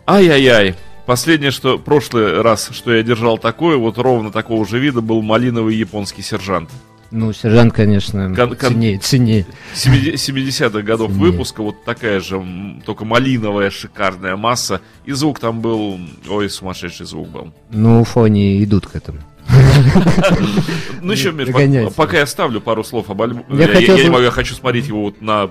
Ай-яй-яй. 0.05 0.75
Последнее, 1.09 1.49
что 1.49 1.79
прошлый 1.79 2.39
раз, 2.43 2.69
что 2.71 2.93
я 2.93 3.01
держал 3.01 3.39
такое, 3.39 3.77
вот 3.77 3.97
ровно 3.97 4.31
такого 4.31 4.63
же 4.63 4.77
вида, 4.77 5.01
был 5.01 5.23
малиновый 5.23 5.75
японский 5.75 6.21
сержант. 6.21 6.69
Ну, 7.09 7.33
сержант, 7.33 7.73
конечно, 7.73 8.31
Кон- 8.35 8.55
кон- 8.55 8.73
ценнее, 8.73 8.99
ценнее. 8.99 9.47
70-х 9.73 10.83
годов 10.83 11.09
Ценнее. 11.09 11.31
выпуска, 11.31 11.63
вот 11.63 11.83
такая 11.83 12.19
же, 12.19 12.39
только 12.85 13.05
малиновая 13.05 13.71
шикарная 13.71 14.35
масса. 14.35 14.81
И 15.05 15.11
звук 15.13 15.39
там 15.39 15.61
был, 15.61 15.99
ой, 16.29 16.47
сумасшедший 16.47 17.07
звук 17.07 17.27
был. 17.29 17.53
Ну, 17.71 18.01
Уфо 18.01 18.25
они 18.25 18.63
идут 18.63 18.85
к 18.85 18.95
этому. 18.95 19.17
Ну 21.01 21.11
еще, 21.11 21.31
Миш, 21.31 21.47
пока 21.95 22.19
я 22.19 22.27
ставлю 22.27 22.61
пару 22.61 22.83
слов 22.83 23.09
об 23.09 23.19
альбоме. 23.23 23.45
Я 23.49 24.03
не 24.03 24.09
могу, 24.11 24.25
я 24.25 24.29
хочу 24.29 24.53
смотреть 24.53 24.85
его 24.85 25.05
вот 25.05 25.21
на... 25.23 25.49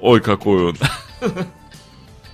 Ой, 0.00 0.20
какой 0.20 0.70
он. 0.70 0.76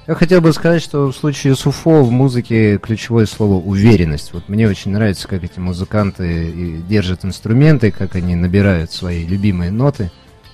Я 0.08 0.16
хотел 0.16 0.40
бы 0.40 0.52
сказать, 0.52 0.82
что 0.82 1.12
в 1.12 1.16
случае 1.16 1.54
с 1.54 1.64
Уфо 1.64 2.02
в 2.02 2.10
музыке 2.10 2.76
ключевое 2.78 3.24
слово 3.26 3.54
уверенность. 3.54 4.32
Вот 4.32 4.48
мне 4.48 4.68
очень 4.68 4.90
нравится, 4.90 5.28
как 5.28 5.44
эти 5.44 5.60
музыканты 5.60 6.50
и 6.50 6.76
держат 6.78 7.24
инструменты, 7.24 7.92
как 7.92 8.16
они 8.16 8.34
набирают 8.34 8.90
свои 8.90 9.24
любимые 9.24 9.70
ноты. 9.70 10.10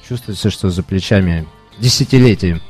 Чувствуется, 0.07 0.51
что 0.51 0.69
за 0.69 0.83
плечами 0.83 1.47
десятилетия. 1.79 2.61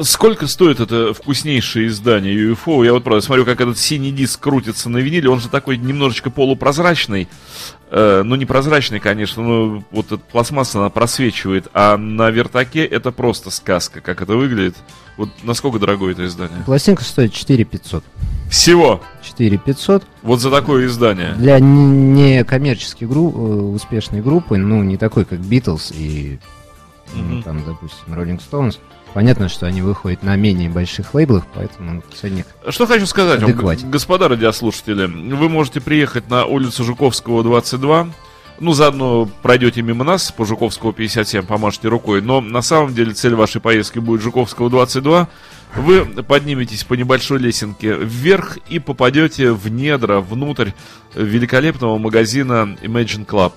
Сколько 0.00 0.48
стоит 0.48 0.80
это 0.80 1.14
вкуснейшее 1.14 1.86
издание 1.86 2.34
UFO? 2.34 2.84
Я 2.84 2.92
вот 2.92 3.04
правда 3.04 3.20
смотрю, 3.24 3.44
как 3.44 3.60
этот 3.60 3.78
синий 3.78 4.10
диск 4.10 4.40
крутится 4.40 4.90
на 4.90 4.98
виниле. 4.98 5.30
Он 5.30 5.38
же 5.40 5.48
такой 5.48 5.76
немножечко 5.76 6.30
полупрозрачный. 6.30 7.28
Э, 7.90 8.22
ну, 8.24 8.34
не 8.34 8.44
прозрачный, 8.44 8.98
конечно, 8.98 9.42
но 9.42 9.84
вот 9.92 10.06
эта 10.06 10.16
пластмасса, 10.18 10.80
она 10.80 10.90
просвечивает. 10.90 11.68
А 11.74 11.96
на 11.96 12.30
вертаке 12.30 12.84
это 12.84 13.12
просто 13.12 13.50
сказка, 13.50 14.00
как 14.00 14.20
это 14.20 14.34
выглядит. 14.34 14.74
Вот 15.16 15.28
насколько 15.44 15.78
дорогое 15.78 16.10
это 16.12 16.26
издание? 16.26 16.64
Пластинка 16.66 17.04
стоит 17.04 17.32
4 17.32 17.62
500. 17.64 18.02
Всего! 18.50 19.00
4 19.22 19.58
500. 19.58 20.02
Вот 20.22 20.40
за 20.40 20.50
такое 20.50 20.86
издание. 20.86 21.34
Для 21.34 21.58
н- 21.58 22.14
некоммерческой 22.14 23.06
гру- 23.06 23.30
э, 23.32 23.60
успешной 23.76 24.22
группы, 24.22 24.56
ну, 24.56 24.82
не 24.82 24.96
такой, 24.96 25.24
как 25.24 25.38
Beatles 25.38 25.94
и, 25.96 26.40
ну, 27.14 27.22
Мгм. 27.22 27.42
там, 27.44 27.64
допустим, 27.64 28.12
Rolling 28.12 28.40
Stones, 28.50 28.78
понятно, 29.14 29.48
что 29.48 29.66
они 29.66 29.80
выходят 29.80 30.22
на 30.22 30.36
менее 30.36 30.68
больших 30.68 31.14
лейблах, 31.14 31.44
поэтому 31.54 32.02
ценник 32.20 32.46
Что 32.68 32.86
хочу 32.86 33.06
сказать 33.06 33.40
вам, 33.40 33.50
Адекватен. 33.50 33.90
господа 33.90 34.28
радиослушатели. 34.28 35.06
Вы 35.06 35.48
можете 35.48 35.80
приехать 35.80 36.28
на 36.28 36.44
улицу 36.44 36.84
Жуковского, 36.84 37.42
22. 37.42 38.08
Ну, 38.60 38.72
заодно 38.72 39.28
пройдете 39.42 39.82
мимо 39.82 40.04
нас 40.04 40.30
по 40.30 40.44
Жуковского 40.44 40.92
57, 40.92 41.44
помашете 41.44 41.88
рукой. 41.88 42.20
Но 42.22 42.40
на 42.40 42.62
самом 42.62 42.94
деле 42.94 43.12
цель 43.12 43.34
вашей 43.34 43.60
поездки 43.60 43.98
будет 43.98 44.20
Жуковского 44.20 44.68
22. 44.70 45.28
Вы 45.76 46.04
подниметесь 46.04 46.84
по 46.84 46.94
небольшой 46.94 47.40
лесенке 47.40 47.94
вверх 47.96 48.58
и 48.68 48.78
попадете 48.78 49.50
в 49.50 49.68
недра, 49.68 50.20
внутрь 50.20 50.70
великолепного 51.16 51.98
магазина 51.98 52.76
Imagine 52.82 53.26
Club. 53.26 53.54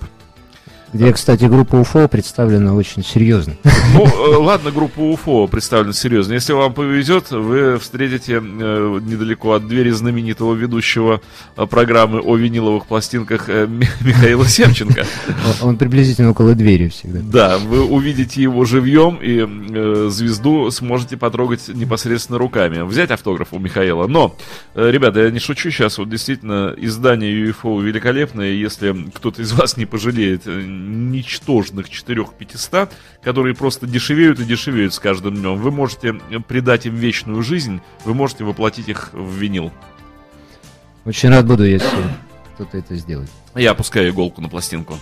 Где, 0.92 1.12
кстати, 1.12 1.44
группа 1.44 1.76
УФО 1.76 2.08
представлена 2.08 2.74
очень 2.74 3.04
серьезно. 3.04 3.54
Ну, 3.94 4.06
э, 4.06 4.36
ладно, 4.36 4.70
группа 4.70 5.00
УФО 5.00 5.46
представлена 5.46 5.92
серьезно. 5.92 6.32
Если 6.32 6.54
вам 6.54 6.72
повезет, 6.72 7.30
вы 7.30 7.78
встретите 7.78 8.34
э, 8.42 9.00
недалеко 9.02 9.52
от 9.52 9.68
двери 9.68 9.90
знаменитого 9.90 10.54
ведущего 10.54 11.20
э, 11.56 11.66
программы 11.66 12.20
о 12.20 12.36
виниловых 12.36 12.86
пластинках 12.86 13.48
Ми- 13.48 13.86
Михаила 14.00 14.46
Семченко. 14.46 15.04
Он 15.60 15.76
приблизительно 15.76 16.30
около 16.30 16.54
двери 16.54 16.88
всегда. 16.88 17.20
Да, 17.22 17.58
вы 17.58 17.84
увидите 17.84 18.42
его 18.42 18.64
живьем 18.64 19.18
и 19.20 20.08
звезду 20.10 20.70
сможете 20.70 21.16
потрогать 21.16 21.68
непосредственно 21.68 22.38
руками. 22.38 22.82
Взять 22.82 23.10
автограф 23.10 23.48
у 23.52 23.58
Михаила. 23.58 24.06
Но, 24.06 24.34
ребята, 24.74 25.20
я 25.20 25.30
не 25.30 25.38
шучу 25.38 25.70
сейчас. 25.70 25.98
Вот 25.98 26.08
действительно, 26.08 26.74
издание 26.76 27.32
UFO 27.50 27.82
великолепное. 27.82 28.52
Если 28.52 28.94
кто-то 29.14 29.42
из 29.42 29.52
вас 29.52 29.76
не 29.76 29.84
пожалеет 29.86 30.42
ничтожных 30.78 31.88
4-500, 31.88 32.90
которые 33.22 33.54
просто 33.54 33.86
дешевеют 33.86 34.40
и 34.40 34.44
дешевеют 34.44 34.94
с 34.94 34.98
каждым 34.98 35.34
днем, 35.34 35.56
вы 35.56 35.70
можете 35.70 36.14
придать 36.46 36.86
им 36.86 36.94
вечную 36.94 37.42
жизнь, 37.42 37.80
вы 38.04 38.14
можете 38.14 38.44
воплотить 38.44 38.88
их 38.88 39.10
в 39.12 39.34
винил. 39.34 39.72
Очень 41.04 41.30
рад 41.30 41.46
буду, 41.46 41.64
если 41.64 41.88
кто-то 42.54 42.76
это 42.76 42.96
сделает. 42.96 43.30
Я 43.54 43.70
опускаю 43.70 44.10
иголку 44.10 44.40
на 44.40 44.48
пластинку. 44.48 44.98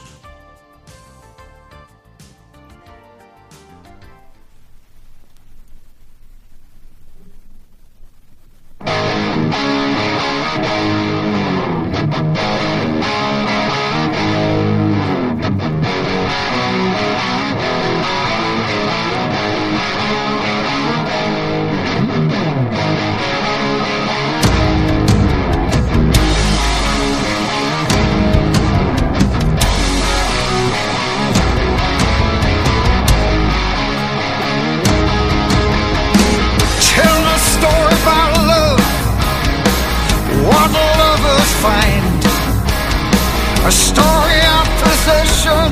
A 43.66 43.72
story 43.72 44.40
of 44.58 44.66
possession. 44.78 45.66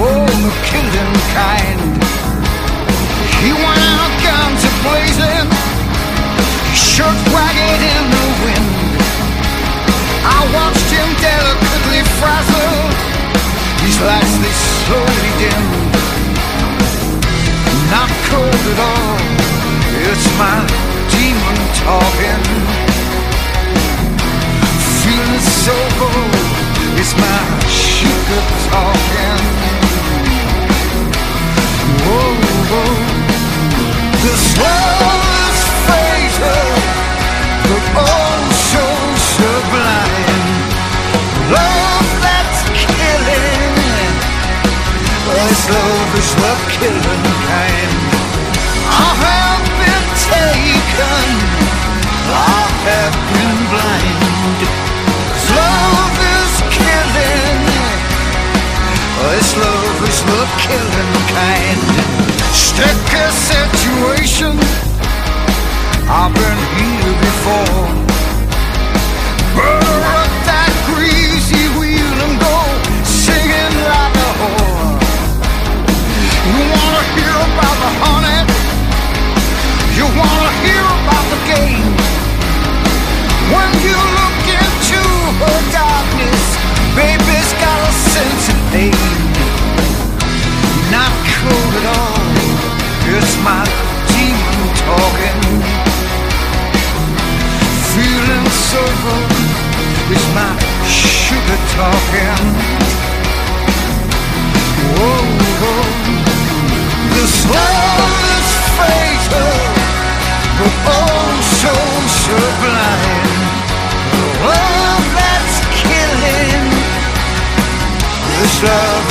Oh, 0.00 0.24
the 0.24 0.52
killing 0.64 1.16
kind. 1.36 1.80
He 3.44 3.52
went 3.52 3.84
out 3.92 4.12
guns 4.24 4.62
a 4.64 4.72
blazing. 4.80 5.48
Shirt 6.72 7.20
wagging 7.36 7.82
in 7.92 8.04
the 8.16 8.26
wind. 8.44 8.70
I 10.24 10.40
watched 10.56 10.88
him 10.88 11.08
delicately 11.20 12.02
frazzle. 12.16 12.80
His 13.84 14.00
lights 14.00 14.36
they 14.40 14.54
slowly 14.80 15.32
dimmed 15.36 15.88
not 17.90 18.10
cold 18.28 18.62
at 18.72 18.78
all. 18.88 19.18
It's 20.08 20.26
my 20.38 20.64
demon 21.12 21.58
talking. 21.84 22.87
Feeling 25.68 25.90
so 25.90 25.98
cold. 26.00 26.34
It's 26.96 27.12
my 27.12 27.40
sugar 27.68 28.42
talking. 28.72 29.40
Whoa, 32.04 32.32
whoa. 32.70 32.96
This 34.24 34.44
love 34.64 35.26
is 35.44 35.60
fatal, 35.88 36.68
but 37.68 37.84
oh 38.00 38.40
so 38.72 38.84
sublime. 39.36 40.48
Love 41.52 42.10
that's 42.24 42.60
killing. 42.72 44.14
This 45.36 45.62
love 45.68 46.12
is 46.16 46.30
the 46.40 46.52
killing 46.76 47.24
kind. 47.44 47.92
I 48.88 49.10
have 49.24 49.64
been 49.80 50.06
taken. 50.32 51.28
I 52.32 52.67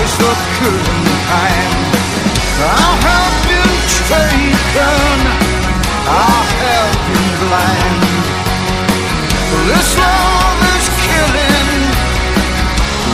is 0.08 0.18
the 0.24 0.34
killing 0.58 1.08
kind. 1.32 1.74
I 2.64 2.88
have 3.08 3.36
been 3.50 3.74
taken. 4.08 5.18
I 6.08 6.38
have 6.64 6.96
been 7.08 7.30
blind. 7.44 8.02
This 9.70 9.90
love 10.04 10.60
is 10.76 10.88
killing. 11.08 11.70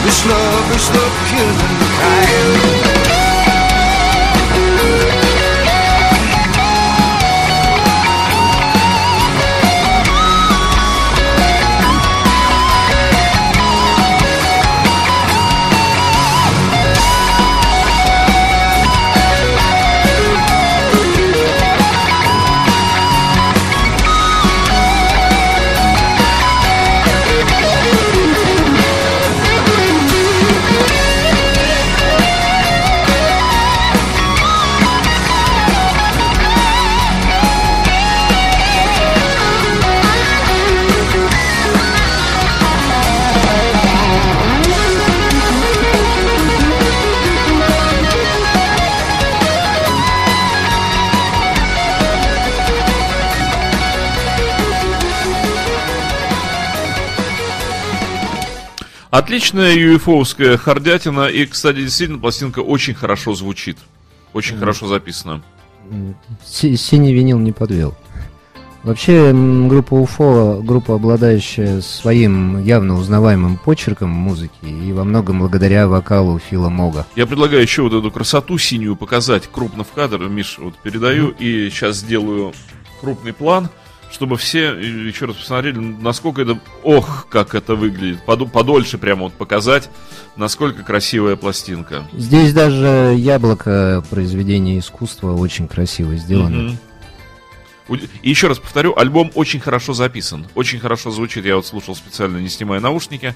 This 0.05 0.19
love 0.31 0.67
is 0.77 0.85
the 0.95 1.05
killing 1.29 1.77
kind. 1.99 2.62
Отличная 59.13 59.75
юэфоуская 59.75 60.57
хардятина. 60.57 61.27
И, 61.27 61.45
кстати, 61.45 61.81
действительно, 61.81 62.17
пластинка 62.17 62.61
очень 62.61 62.95
хорошо 62.95 63.35
звучит. 63.35 63.77
Очень 64.33 64.57
хорошо 64.57 64.87
записана. 64.87 65.43
Синий 66.43 67.13
винил 67.13 67.37
не 67.37 67.51
подвел. 67.51 67.93
Вообще, 68.81 69.31
группа 69.31 69.93
УФО, 69.93 70.63
группа, 70.63 70.95
обладающая 70.95 71.81
своим 71.81 72.63
явно 72.63 72.95
узнаваемым 72.95 73.57
почерком 73.57 74.09
музыки, 74.09 74.65
и 74.65 74.91
во 74.91 75.03
многом 75.03 75.37
благодаря 75.37 75.87
вокалу 75.87 76.39
Фила 76.39 76.69
Мога. 76.69 77.05
Я 77.15 77.27
предлагаю 77.27 77.61
еще 77.61 77.83
вот 77.83 77.93
эту 77.93 78.09
красоту 78.09 78.57
синюю 78.57 78.95
показать 78.95 79.47
крупно 79.47 79.83
в 79.83 79.91
кадр. 79.91 80.27
Миш, 80.27 80.57
вот 80.57 80.73
передаю 80.81 81.29
и 81.29 81.69
сейчас 81.69 81.97
сделаю 81.97 82.51
крупный 82.99 83.33
план, 83.33 83.69
чтобы 84.13 84.37
все 84.37 84.73
еще 84.73 85.25
раз 85.25 85.35
посмотрели, 85.35 85.77
насколько 85.79 86.43
это... 86.43 86.59
Ох, 86.83 87.27
как 87.29 87.55
это 87.55 87.73
выглядит. 87.75 88.23
Подольше 88.25 88.97
прямо 88.97 89.23
вот 89.23 89.33
показать, 89.33 89.89
насколько 90.37 90.83
красивая 90.83 91.35
пластинка. 91.35 92.07
Здесь 92.13 92.53
даже 92.53 93.15
яблоко 93.17 94.03
произведения 94.09 94.77
искусства 94.79 95.33
очень 95.33 95.67
красиво 95.67 96.15
сделано. 96.15 96.77
Уд- 97.89 98.07
И 98.21 98.29
еще 98.29 98.47
раз 98.47 98.59
повторю, 98.59 98.93
альбом 98.95 99.29
очень 99.35 99.59
хорошо 99.59 99.93
записан, 99.93 100.45
очень 100.55 100.79
хорошо 100.79 101.11
звучит. 101.11 101.43
Я 101.43 101.57
вот 101.57 101.65
слушал 101.65 101.95
специально, 101.95 102.37
не 102.37 102.47
снимая 102.47 102.79
наушники. 102.79 103.33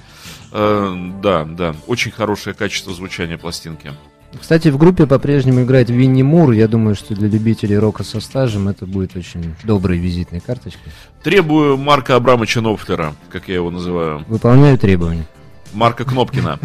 Э, 0.54 0.96
да, 1.22 1.44
да, 1.44 1.76
очень 1.88 2.12
хорошее 2.12 2.56
качество 2.56 2.94
звучания 2.94 3.38
пластинки. 3.38 3.92
Кстати, 4.40 4.68
в 4.70 4.78
группе 4.78 5.08
по-прежнему 5.08 5.64
играет 5.64 5.90
Винни 5.90 6.22
Мур. 6.22 6.52
Я 6.52 6.68
думаю, 6.68 6.96
что 6.96 7.16
для 7.16 7.28
любителей 7.28 7.78
рока 7.78 8.04
со 8.04 8.20
стажем 8.20 8.68
это 8.68 8.86
будет 8.86 9.16
очень 9.16 9.56
доброй 9.64 9.98
визитной 9.98 10.42
карточкой. 10.42 10.92
Требую 11.24 11.78
Марка 11.78 12.16
Абрамовича 12.16 12.62
Нопфлера, 12.62 13.14
как 13.30 13.48
я 13.48 13.56
его 13.56 13.72
называю. 13.72 14.26
Выполняю 14.28 14.78
требования. 14.78 15.26
Марка 15.74 16.06
Кнопкина. 16.06 16.60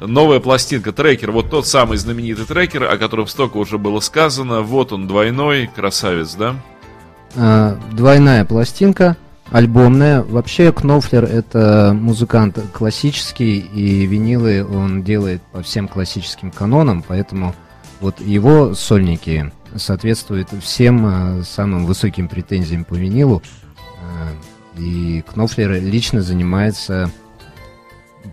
Новая 0.00 0.40
пластинка, 0.40 0.92
трекер, 0.92 1.30
вот 1.30 1.50
тот 1.50 1.66
самый 1.66 1.98
знаменитый 1.98 2.46
трекер, 2.46 2.84
о 2.84 2.96
котором 2.96 3.26
столько 3.26 3.58
уже 3.58 3.76
было 3.76 4.00
сказано. 4.00 4.62
Вот 4.62 4.92
он, 4.92 5.06
двойной, 5.06 5.68
красавец, 5.74 6.34
да? 6.36 6.56
А, 7.36 7.78
двойная 7.92 8.46
пластинка, 8.46 9.18
альбомная. 9.50 10.22
Вообще 10.22 10.72
Кнофлер 10.72 11.24
это 11.24 11.92
музыкант 11.94 12.58
классический, 12.72 13.58
и 13.58 14.06
винилы 14.06 14.64
он 14.64 15.02
делает 15.02 15.42
по 15.52 15.62
всем 15.62 15.88
классическим 15.88 16.50
канонам, 16.50 17.04
поэтому 17.06 17.54
вот 18.00 18.20
его 18.20 18.74
сольники 18.74 19.52
соответствуют 19.76 20.48
всем 20.62 21.04
а, 21.06 21.42
самым 21.44 21.86
высоким 21.86 22.28
претензиям 22.28 22.84
по 22.84 22.94
винилу. 22.94 23.42
А, 24.02 24.28
и 24.78 25.22
Кнофлер 25.32 25.72
лично 25.72 26.22
занимается 26.22 27.10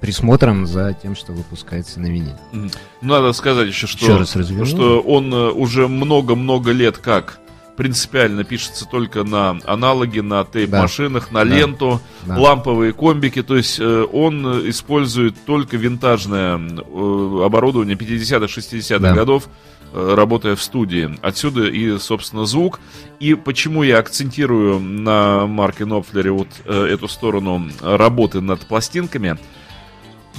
присмотром 0.01 0.65
за 0.67 0.93
тем, 0.93 1.15
что 1.15 1.33
выпускается 1.33 1.99
на 1.99 2.07
виниле. 2.07 2.37
Мгм. 2.51 2.71
Надо 3.01 3.33
сказать 3.33 3.67
еще, 3.67 3.87
что, 3.87 4.05
Еще 4.05 4.17
раз 4.17 4.35
разверну. 4.35 4.65
что 4.65 4.99
он 5.01 5.33
э, 5.33 5.49
уже 5.49 5.87
много-много 5.87 6.71
лет 6.71 6.97
как 6.97 7.39
принципиально 7.77 8.43
пишется 8.43 8.85
только 8.85 9.23
на 9.23 9.59
аналоги, 9.65 10.19
на 10.19 10.43
тейп-машинах, 10.43 11.31
на 11.31 11.45
Да. 11.45 11.55
ленту, 11.55 12.01
Да. 12.25 12.37
ламповые 12.37 12.91
комбики. 12.91 13.43
То 13.43 13.55
есть 13.55 13.79
э, 13.79 14.05
он 14.11 14.67
использует 14.69 15.35
только 15.45 15.77
винтажное 15.77 16.57
э, 16.57 17.41
оборудование 17.45 17.95
50-х, 17.95 18.47
60-х 18.47 18.99
Да. 18.99 19.13
годов, 19.13 19.47
э, 19.93 20.13
работая 20.15 20.55
в 20.55 20.61
студии. 20.61 21.15
Отсюда 21.21 21.67
и, 21.67 21.97
собственно, 21.99 22.45
звук. 22.45 22.79
И 23.19 23.35
почему 23.35 23.83
я 23.83 23.99
акцентирую 23.99 24.79
на 24.79 25.45
Марке 25.45 25.85
Нопфлере 25.85 26.31
вот 26.31 26.49
эту 26.65 27.07
сторону 27.07 27.69
работы 27.81 28.41
над 28.41 28.65
пластинками– 28.67 29.37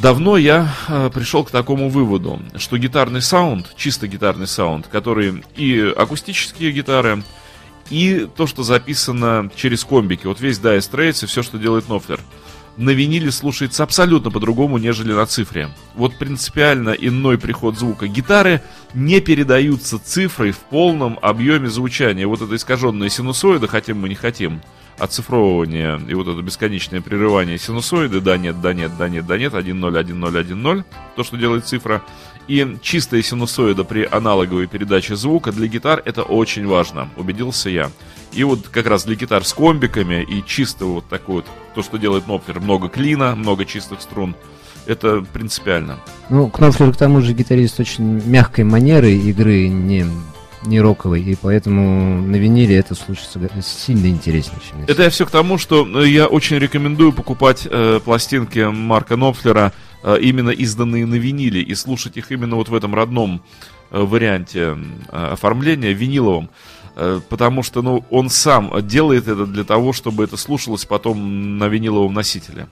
Давно 0.00 0.36
я 0.36 0.72
э, 0.86 1.10
пришел 1.12 1.42
к 1.42 1.50
такому 1.50 1.88
выводу, 1.88 2.40
что 2.56 2.78
гитарный 2.78 3.20
саунд, 3.20 3.74
чисто 3.76 4.06
гитарный 4.06 4.46
саунд, 4.46 4.86
который 4.86 5.42
и 5.56 5.92
акустические 5.96 6.70
гитары, 6.70 7.24
и 7.90 8.28
то, 8.36 8.46
что 8.46 8.62
записано 8.62 9.50
через 9.56 9.84
комбики, 9.84 10.26
вот 10.26 10.40
весь 10.40 10.58
Dire 10.58 10.78
Straits 10.78 11.24
и 11.24 11.26
все, 11.26 11.42
что 11.42 11.58
делает 11.58 11.88
Нофлер, 11.88 12.20
на 12.76 12.90
виниле 12.90 13.32
слушается 13.32 13.82
абсолютно 13.82 14.30
по-другому, 14.30 14.78
нежели 14.78 15.12
на 15.12 15.26
цифре. 15.26 15.68
Вот 15.96 16.16
принципиально 16.16 16.90
иной 16.90 17.36
приход 17.36 17.76
звука. 17.76 18.06
Гитары 18.06 18.62
не 18.94 19.20
передаются 19.20 19.98
цифрой 19.98 20.52
в 20.52 20.58
полном 20.58 21.18
объеме 21.20 21.68
звучания. 21.68 22.24
Вот 22.28 22.40
это 22.40 22.54
искаженная 22.54 23.08
синусоида, 23.08 23.66
хотим 23.66 24.00
мы 24.00 24.08
не 24.08 24.14
хотим, 24.14 24.62
оцифровывание 24.98 26.00
и 26.08 26.14
вот 26.14 26.28
это 26.28 26.42
бесконечное 26.42 27.00
прерывание 27.00 27.58
синусоиды, 27.58 28.20
да, 28.20 28.36
нет, 28.36 28.60
да, 28.60 28.72
нет, 28.72 28.92
да, 28.98 29.08
нет, 29.08 29.26
да, 29.26 29.38
нет, 29.38 29.54
1, 29.54 29.78
0, 29.78 29.98
1, 29.98 30.20
0, 30.20 30.38
1, 30.38 30.62
0, 30.62 30.84
то, 31.16 31.24
что 31.24 31.36
делает 31.36 31.66
цифра, 31.66 32.02
и 32.48 32.76
чистая 32.80 33.22
синусоида 33.22 33.84
при 33.84 34.08
аналоговой 34.10 34.66
передаче 34.66 35.16
звука 35.16 35.52
для 35.52 35.66
гитар 35.66 36.02
это 36.04 36.22
очень 36.22 36.66
важно, 36.66 37.10
убедился 37.16 37.70
я. 37.70 37.90
И 38.32 38.42
вот 38.44 38.68
как 38.68 38.86
раз 38.86 39.04
для 39.04 39.14
гитар 39.14 39.44
с 39.44 39.52
комбиками 39.52 40.22
и 40.22 40.44
чисто 40.44 40.86
вот 40.86 41.08
такой 41.08 41.36
вот, 41.36 41.46
то, 41.74 41.82
что 41.82 41.98
делает 41.98 42.26
Нопфер, 42.26 42.60
много 42.60 42.88
клина, 42.88 43.34
много 43.36 43.64
чистых 43.64 44.00
струн, 44.00 44.34
это 44.86 45.24
принципиально. 45.32 45.98
Ну, 46.30 46.48
Кнофлер, 46.48 46.92
к 46.92 46.96
тому 46.96 47.20
же, 47.20 47.34
гитарист 47.34 47.78
очень 47.80 48.22
мягкой 48.24 48.64
манеры 48.64 49.12
игры, 49.12 49.68
не, 49.68 50.06
не 50.62 50.80
роковой, 50.80 51.22
и 51.22 51.34
поэтому 51.34 52.20
на 52.22 52.36
виниле 52.36 52.76
это 52.76 52.94
слушается 52.94 53.40
сильно 53.62 54.06
интереснее, 54.06 54.60
чем 54.68 54.82
Это 54.86 55.02
я 55.04 55.10
все 55.10 55.26
к 55.26 55.30
тому, 55.30 55.58
что 55.58 55.86
э, 56.02 56.08
я 56.08 56.26
очень 56.26 56.58
рекомендую 56.58 57.12
покупать 57.12 57.66
э, 57.70 58.00
пластинки 58.04 58.60
Марка 58.60 59.16
Нопфлера, 59.16 59.72
э, 60.02 60.18
именно 60.20 60.50
изданные 60.50 61.06
на 61.06 61.14
виниле, 61.14 61.62
и 61.62 61.74
слушать 61.74 62.16
их 62.16 62.30
именно 62.32 62.56
вот 62.56 62.68
в 62.68 62.74
этом 62.74 62.94
родном 62.94 63.42
э, 63.90 64.00
варианте 64.00 64.76
э, 65.10 65.32
оформления, 65.32 65.92
виниловом. 65.92 66.50
Э, 66.96 67.20
Потому 67.28 67.62
что 67.62 67.82
ну, 67.82 68.04
он 68.10 68.28
сам 68.28 68.72
делает 68.86 69.28
это 69.28 69.46
для 69.46 69.64
того, 69.64 69.92
чтобы 69.92 70.24
это 70.24 70.36
слушалось 70.36 70.84
потом 70.84 71.58
на 71.58 71.68
виниловом 71.68 72.14
носителе. 72.14 72.66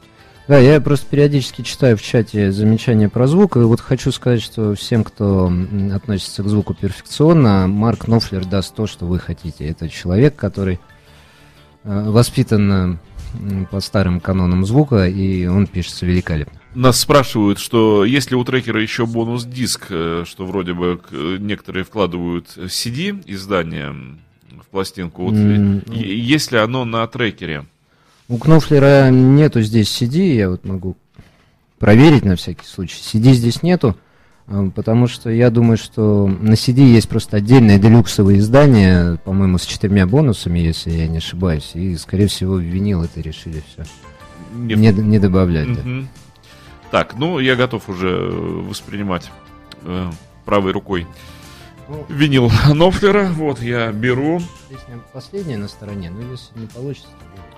Да, 0.49 0.59
я 0.59 0.81
просто 0.81 1.07
периодически 1.11 1.63
читаю 1.63 1.97
в 1.97 2.03
чате 2.03 2.53
замечания 2.53 3.09
про 3.09 3.27
звук, 3.27 3.57
и 3.57 3.61
вот 3.61 3.81
хочу 3.81 4.13
сказать, 4.13 4.41
что 4.41 4.77
всем, 4.77 5.03
кто 5.03 5.53
относится 5.93 6.45
к 6.45 6.49
звуку 6.49 6.73
перфекционно, 6.73 7.67
Марк 7.67 8.07
Нофлер 8.07 8.45
даст 8.45 8.73
то, 8.77 8.87
что 8.87 9.07
вы 9.07 9.19
хотите. 9.19 9.67
Это 9.67 9.89
человек, 9.89 10.37
который 10.37 10.79
э, 11.83 12.11
воспитан 12.11 13.01
э, 13.35 13.67
по 13.73 13.81
старым 13.81 14.21
канонам 14.21 14.65
звука, 14.65 15.09
и 15.09 15.47
он 15.47 15.67
пишется 15.67 16.07
великолепно. 16.07 16.61
Нас 16.77 17.01
спрашивают, 17.01 17.59
что 17.59 18.05
есть 18.05 18.31
ли 18.31 18.37
у 18.37 18.45
трекера 18.45 18.81
еще 18.81 19.05
бонус-диск, 19.05 19.87
э, 19.91 20.23
что 20.29 20.47
вроде 20.47 20.75
бы 20.75 21.01
некоторые 21.41 21.83
вкладывают 21.83 22.57
CD 22.57 23.21
издание 23.27 23.93
в 24.63 24.69
пластинку. 24.71 25.25
Вот, 25.25 25.35
е- 25.35 26.19
есть 26.21 26.53
ли 26.53 26.59
оно 26.59 26.85
на 26.85 27.05
трекере? 27.09 27.67
У 28.29 28.39
Кнофлера 28.39 29.11
нету 29.11 29.63
здесь 29.63 29.89
CD, 30.03 30.35
я 30.35 30.51
вот 30.51 30.65
могу 30.65 30.97
проверить 31.79 32.25
на 32.25 32.35
всякий 32.37 32.67
случай. 32.67 32.97
CD 33.01 33.33
здесь 33.33 33.63
нету, 33.63 33.97
э, 34.49 34.71
потому 34.75 35.07
что 35.07 35.31
я 35.31 35.51
думаю, 35.51 35.77
что 35.77 36.27
на 36.27 36.55
CD 36.55 36.81
есть 36.81 37.09
просто 37.09 37.37
отдельное 37.37 37.79
делюксовое 37.79 38.39
издание, 38.39 39.19
по-моему, 39.25 39.59
с 39.59 39.65
четырьмя 39.67 40.07
бонусами, 40.07 40.59
если 40.59 40.91
я 40.91 41.07
не 41.07 41.19
ошибаюсь, 41.19 41.71
и, 41.75 41.97
скорее 41.97 42.27
всего, 42.27 42.57
винил 42.59 43.03
это 43.05 43.21
решили 43.21 43.63
все. 43.69 43.85
Не 44.55 44.75
Не, 44.75 44.93
не 44.93 45.19
добавлять. 45.21 45.73
да. 45.73 45.81
Мгм. 45.83 46.09
Так, 46.91 47.17
ну 47.19 47.39
я 47.39 47.55
готов 47.57 47.89
уже 47.89 48.09
э, 48.09 48.63
воспринимать 48.69 49.31
э, 49.83 50.11
правой 50.45 50.73
рукой 50.73 51.07
Ну. 51.89 52.05
винил 52.09 52.51
Нофлера. 52.75 53.29
Вот 53.35 53.61
я 53.63 53.93
беру. 53.93 54.41
Песня 54.69 54.99
последняя 55.13 55.59
на 55.59 55.69
стороне, 55.69 56.11
но 56.11 56.23
если 56.33 56.59
не 56.59 56.67
получится, 56.67 57.09
то. 57.09 57.56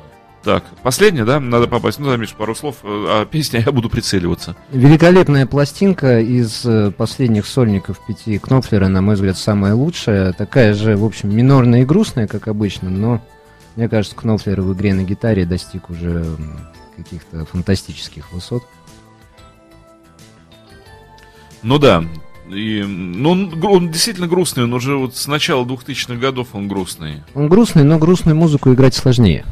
Так, 0.48 0.64
последняя, 0.82 1.26
да? 1.26 1.40
Надо 1.40 1.66
попасть. 1.66 1.98
Ну, 1.98 2.06
да, 2.06 2.16
Миш, 2.16 2.32
пару 2.32 2.54
слов. 2.54 2.76
э, 2.82 2.87
А 2.87 3.26
песня 3.26 3.62
я 3.66 3.70
буду 3.70 3.90
прицеливаться. 3.90 4.56
Великолепная 4.72 5.44
пластинка 5.44 6.20
из 6.20 6.64
э, 6.64 6.90
последних 6.90 7.44
сольников 7.46 8.00
пяти 8.06 8.38
Кнопфлера, 8.38 8.88
на 8.88 9.02
мой 9.02 9.16
взгляд, 9.16 9.37
самая 9.37 9.74
лучшая. 9.74 10.32
Такая 10.32 10.72
же, 10.72 10.96
в 10.96 11.04
общем, 11.04 11.37
минорная 11.37 11.82
и 11.82 11.84
грустная, 11.84 12.26
как 12.26 12.48
обычно, 12.48 12.88
но 12.88 13.20
мне 13.76 13.90
кажется, 13.90 14.16
Кнопфлер 14.16 14.62
в 14.62 14.72
игре 14.72 14.94
на 14.94 15.02
гитаре 15.02 15.44
достиг 15.44 15.90
уже 15.90 16.24
каких-то 16.96 17.44
фантастических 17.44 18.32
высот. 18.32 18.62
Ну 21.62 21.78
да. 21.78 22.02
И, 22.48 22.82
ну, 22.88 23.32
он, 23.32 23.64
он 23.64 23.90
действительно 23.90 24.26
грустный, 24.28 24.64
он 24.64 24.72
уже 24.72 24.96
вот 24.96 25.14
с 25.14 25.26
начала 25.26 25.66
2000-х 25.66 26.14
годов 26.14 26.48
он 26.54 26.68
грустный. 26.68 27.22
Он 27.34 27.48
грустный, 27.48 27.84
но 27.84 27.98
грустную 27.98 28.34
музыку 28.34 28.72
играть 28.72 28.94
сложнее, 28.94 29.44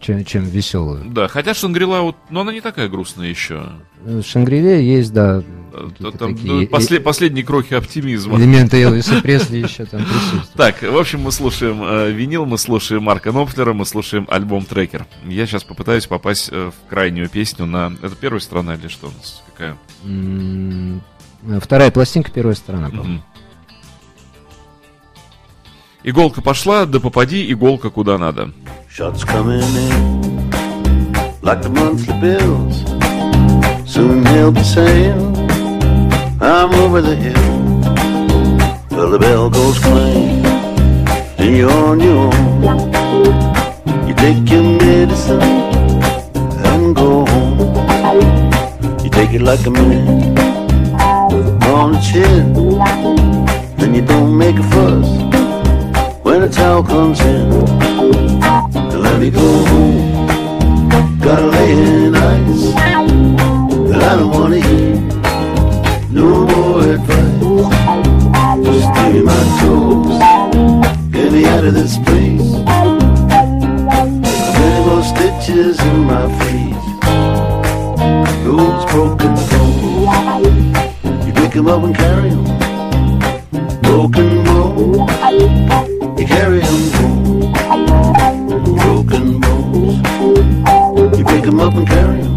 чем, 0.00 0.24
чем 0.24 0.44
веселую. 0.44 1.04
Да, 1.10 1.28
хотя 1.28 1.54
Шангрила, 1.54 2.00
вот, 2.00 2.16
но 2.30 2.40
она 2.40 2.52
не 2.52 2.60
такая 2.60 2.88
грустная 2.88 3.28
еще. 3.28 3.72
В 4.04 4.22
Шангриле 4.22 4.84
есть, 4.86 5.12
да, 5.12 5.42
Э, 5.70 5.90
Там 6.18 6.34
такие 6.34 6.64
э, 6.64 6.66
после- 6.66 6.98
последние 6.98 7.44
крохи 7.44 7.74
оптимизма. 7.74 8.38
элементы 8.38 8.82
Элвиса 8.82 9.20
Пресли 9.22 9.58
еще 9.58 9.84
там 9.84 10.02
присутствуют. 10.02 10.50
Так, 10.54 10.82
в 10.82 10.96
общем, 10.96 11.20
мы 11.20 11.30
слушаем 11.30 11.82
э, 11.82 12.10
винил, 12.10 12.46
мы 12.46 12.56
слушаем 12.58 13.02
Марка 13.02 13.32
Нопфлера, 13.32 13.74
мы 13.74 13.84
слушаем 13.84 14.26
альбом 14.30 14.64
Трекер. 14.64 15.06
Я 15.26 15.46
сейчас 15.46 15.64
попытаюсь 15.64 16.06
попасть 16.06 16.48
э, 16.50 16.70
в 16.70 16.88
крайнюю 16.90 17.28
песню 17.28 17.66
на... 17.66 17.92
Это 18.02 18.16
первая 18.16 18.40
страна 18.40 18.74
или 18.76 18.88
что 18.88 19.08
у 19.08 19.10
нас? 19.10 19.42
Какая? 19.52 19.76
М, 20.04 21.02
Вторая 21.60 21.90
пластинка, 21.90 22.32
первая 22.32 22.56
сторона, 22.56 22.88
по-моему. 22.88 23.22
Иголка 26.02 26.40
пошла, 26.40 26.86
да 26.86 26.98
попади 27.00 27.50
иголка 27.52 27.90
куда 27.90 28.18
надо. 28.18 28.52
Shots 28.98 29.22
coming 29.22 29.60
in 29.60 30.50
like 31.40 31.62
the 31.62 31.68
monthly 31.68 32.18
bills. 32.20 32.82
Soon 33.88 34.26
he'll 34.26 34.50
be 34.50 34.64
saying, 34.64 35.36
I'm 36.40 36.74
over 36.82 37.00
the 37.00 37.14
hill. 37.14 37.48
Well, 38.90 39.08
the 39.10 39.20
bell 39.20 39.50
goes 39.50 39.78
clang, 39.78 40.44
and 41.38 41.56
you're 41.56 41.70
on 41.70 42.00
your 42.00 42.34
own. 42.34 44.08
You 44.08 44.14
take 44.14 44.50
your 44.50 44.64
medicine 44.64 45.42
and 46.66 46.96
go 46.96 47.24
home. 47.24 49.04
You 49.04 49.10
take 49.10 49.32
it 49.32 49.42
like 49.42 49.64
a 49.64 49.70
man 49.70 50.36
on 51.68 51.92
the 51.92 52.00
chin. 52.00 52.52
Then 53.76 53.94
you 53.94 54.04
don't 54.04 54.36
make 54.36 54.56
a 54.56 54.64
fuss 54.64 55.08
when 56.24 56.40
the 56.40 56.48
towel 56.48 56.82
comes 56.82 57.20
in. 57.20 57.87
Let 59.18 59.24
me 59.24 59.30
go 59.30 59.64
home. 59.66 61.18
Gotta 61.18 61.46
lay 61.46 61.72
in 61.72 62.14
ice. 62.14 62.72
But 63.90 64.00
I 64.00 64.14
don't 64.16 64.30
wanna 64.30 64.60
hear 64.60 64.94
no 66.12 66.46
more 66.46 66.82
advice. 66.82 67.42
Just 68.64 68.88
give 68.94 69.14
me 69.14 69.22
my 69.22 69.42
toes. 69.58 70.18
Get 71.10 71.32
me 71.32 71.46
out 71.46 71.64
of 71.64 71.74
this 71.74 71.98
place. 71.98 72.48
Many 74.54 74.80
more 74.86 75.02
stitches 75.02 75.80
in 75.80 75.98
my 76.04 76.26
face. 76.38 76.86
Those 78.44 78.84
broken 78.92 79.34
bones. 79.50 81.26
You 81.26 81.32
pick 81.32 81.56
'em 81.56 81.66
up 81.66 81.82
and 81.82 81.94
carry 81.96 82.30
'em. 82.30 82.44
Broken 83.82 84.44
bones. 84.44 85.10
You 86.20 86.26
carry 86.36 86.60
'em 86.62 86.92
home. 86.92 87.37
Up 91.60 91.74
and 91.74 91.88
carry 91.88 92.27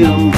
Broken, 0.00 0.32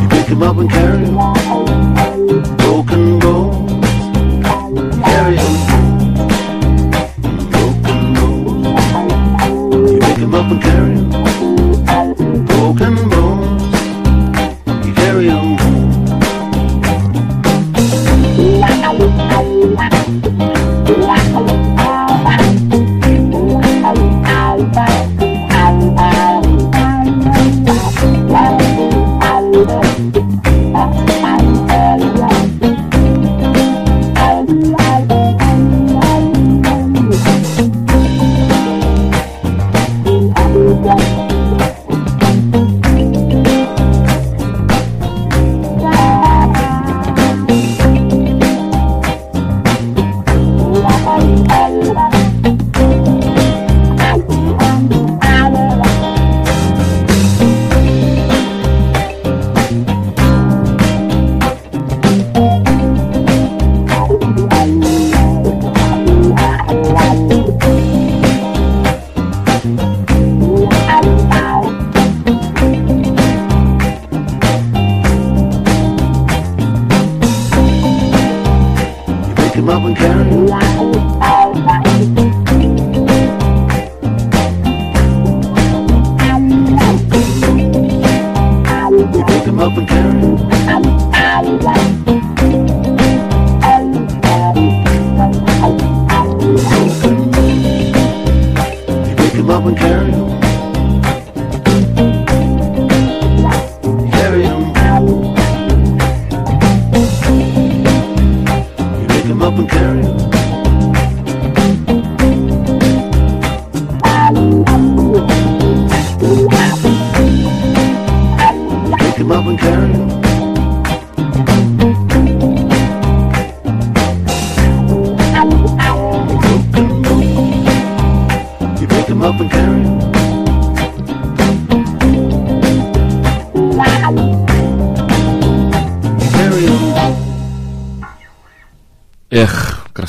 you 0.00 0.08
pick 0.08 0.26
him 0.28 0.42
up 0.42 0.56
and 0.56 0.70
carry 0.70 1.04
him. 1.04 1.43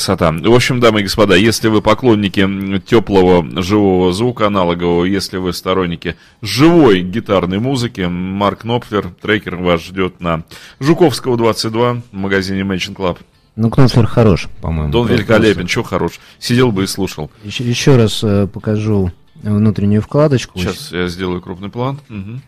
Красота. 0.05 0.31
В 0.31 0.53
общем, 0.53 0.79
дамы 0.79 1.01
и 1.01 1.03
господа, 1.03 1.35
если 1.35 1.67
вы 1.67 1.81
поклонники 1.81 2.79
теплого 2.85 3.61
живого 3.61 4.13
звука 4.13 4.47
аналогового, 4.47 5.05
если 5.05 5.37
вы 5.37 5.53
сторонники 5.53 6.15
живой 6.41 7.01
гитарной 7.01 7.59
музыки, 7.59 8.01
Марк 8.01 8.63
Нопфлер, 8.63 9.09
трекер 9.21 9.55
вас 9.55 9.83
ждет 9.83 10.21
на 10.21 10.43
Жуковского 10.79 11.37
22 11.37 11.93
в 12.11 12.15
магазине 12.15 12.61
Mansion 12.61 12.95
Club. 12.95 13.17
Ну, 13.55 13.69
Кнофлер 13.69 14.05
хорош, 14.05 14.47
по-моему. 14.61 14.91
Да 14.91 14.99
он 14.99 15.07
великолепен, 15.07 15.67
что 15.67 15.83
хорош. 15.83 16.19
Сидел 16.39 16.73
бы 16.73 16.83
и 16.83 16.87
слушал. 16.87 17.31
Еще, 17.43 17.63
еще 17.63 17.95
раз 17.95 18.21
э, 18.21 18.47
покажу 18.47 19.11
внутреннюю 19.41 20.01
вкладочку. 20.01 20.59
Сейчас 20.59 20.91
я 20.91 21.07
сделаю 21.07 21.41
крупный 21.41 21.69
план. 21.69 21.99
Мгм. 22.09 22.41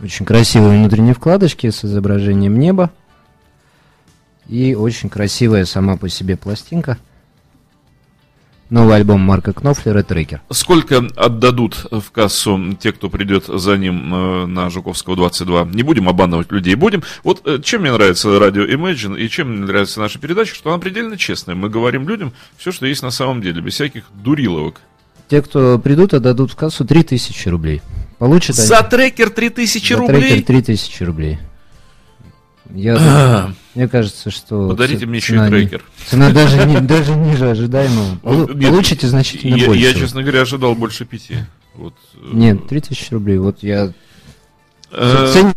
Очень 0.00 0.24
красивые 0.24 0.78
внутренние 0.78 1.14
вкладочки 1.14 1.68
с 1.68 1.84
изображением 1.84 2.60
неба. 2.60 2.90
И 4.50 4.74
очень 4.74 5.08
красивая 5.08 5.64
сама 5.64 5.96
по 5.96 6.08
себе 6.08 6.36
пластинка. 6.36 6.98
Новый 8.68 8.96
альбом 8.96 9.20
Марка 9.20 9.52
Кнофлера 9.52 10.02
«Трекер». 10.04 10.42
Сколько 10.50 10.98
отдадут 11.16 11.86
в 11.90 12.10
кассу 12.12 12.74
те, 12.80 12.92
кто 12.92 13.08
придет 13.08 13.46
за 13.46 13.76
ним 13.76 14.14
э, 14.14 14.46
на 14.46 14.70
Жуковского 14.70 15.16
22? 15.16 15.66
Не 15.72 15.82
будем 15.82 16.08
обманывать 16.08 16.52
людей, 16.52 16.74
будем. 16.76 17.02
Вот 17.24 17.42
э, 17.46 17.60
чем 17.62 17.82
мне 17.82 17.92
нравится 17.92 18.38
радио 18.38 18.62
Imagine 18.64 19.18
и 19.20 19.28
чем 19.28 19.50
мне 19.56 19.66
нравится 19.66 19.98
наша 20.00 20.18
передача, 20.20 20.54
что 20.54 20.70
она 20.70 20.78
предельно 20.80 21.16
честная. 21.16 21.56
Мы 21.56 21.68
говорим 21.68 22.08
людям 22.08 22.32
все, 22.58 22.70
что 22.70 22.86
есть 22.86 23.02
на 23.02 23.10
самом 23.10 23.40
деле, 23.40 23.60
без 23.60 23.74
всяких 23.74 24.04
дуриловок. 24.14 24.80
Те, 25.28 25.42
кто 25.42 25.78
придут, 25.78 26.14
отдадут 26.14 26.52
в 26.52 26.56
кассу 26.56 26.84
3000 26.84 27.48
рублей. 27.48 27.82
Получат 28.18 28.56
они- 28.58 28.66
За 28.68 28.82
трекер 28.84 29.30
3000 29.30 29.92
за 29.94 29.98
рублей? 29.98 30.20
трекер 30.20 30.44
3000 30.46 31.02
рублей. 31.02 31.38
Я, 32.72 33.52
мне 33.74 33.88
кажется, 33.88 34.30
что... 34.30 34.68
Подарите 34.68 35.06
мне 35.06 35.18
еще 35.18 35.36
и 35.36 35.48
трекер. 35.48 35.84
Цена 36.06 36.30
даже, 36.30 36.64
не- 36.66 36.80
даже 36.80 37.14
ниже 37.14 37.50
ожидаемого. 37.50 38.18
Нет, 38.54 38.70
Получите 38.70 39.06
значительно 39.06 39.54
я, 39.56 39.66
больше. 39.66 39.80
Я, 39.82 39.94
честно 39.94 40.22
говоря, 40.22 40.42
ожидал 40.42 40.74
больше 40.74 41.04
пяти. 41.04 41.36
Вот, 41.74 41.94
э, 42.14 42.18
Нет, 42.32 42.66
3000 42.68 43.12
рублей. 43.14 43.38
Вот 43.38 43.62
я... 43.62 43.92
э, 44.90 45.30
цен- 45.32 45.54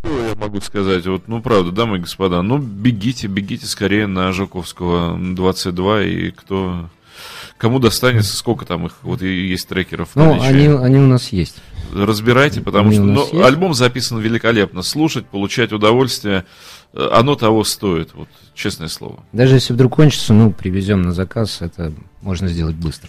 Что 0.00 0.28
я 0.28 0.34
могу 0.36 0.60
сказать? 0.60 1.06
Вот, 1.06 1.26
ну, 1.28 1.42
правда, 1.42 1.72
дамы 1.72 1.96
и 1.96 2.00
господа, 2.00 2.42
ну, 2.42 2.58
бегите, 2.58 3.26
бегите 3.26 3.66
скорее 3.66 4.06
на 4.06 4.32
Жуковского 4.32 5.18
22, 5.18 6.02
и 6.04 6.30
кто... 6.30 6.88
Кому 7.58 7.78
достанется, 7.78 8.36
сколько 8.36 8.64
там 8.64 8.86
их, 8.86 8.92
вот 9.02 9.22
и 9.22 9.48
есть 9.48 9.68
трекеров 9.68 10.10
в 10.10 10.16
Ну, 10.16 10.40
они, 10.42 10.66
они 10.66 10.98
у 10.98 11.06
нас 11.06 11.28
есть. 11.28 11.56
Разбирайте, 11.92 12.60
потому 12.60 12.88
они 12.88 12.96
что 12.96 13.04
нас 13.04 13.28
ну, 13.32 13.38
есть. 13.38 13.48
альбом 13.48 13.74
записан 13.74 14.18
великолепно. 14.18 14.82
Слушать, 14.82 15.26
получать 15.26 15.72
удовольствие, 15.72 16.44
э, 16.92 17.08
оно 17.12 17.36
того 17.36 17.62
стоит, 17.62 18.12
вот, 18.14 18.28
честное 18.54 18.88
слово. 18.88 19.22
Даже 19.32 19.54
если 19.54 19.72
вдруг 19.72 19.94
кончится, 19.96 20.34
ну, 20.34 20.50
привезем 20.52 21.02
на 21.02 21.12
заказ, 21.12 21.58
это 21.60 21.92
можно 22.20 22.48
сделать 22.48 22.74
быстро. 22.74 23.08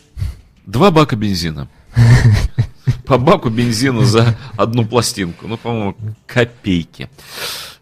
Два 0.65 0.91
бака 0.91 1.15
бензина. 1.15 1.67
По 3.05 3.17
баку 3.17 3.49
бензина 3.49 4.05
за 4.05 4.37
одну 4.57 4.85
пластинку. 4.85 5.47
Ну, 5.47 5.57
по-моему, 5.57 5.95
копейки 6.27 7.09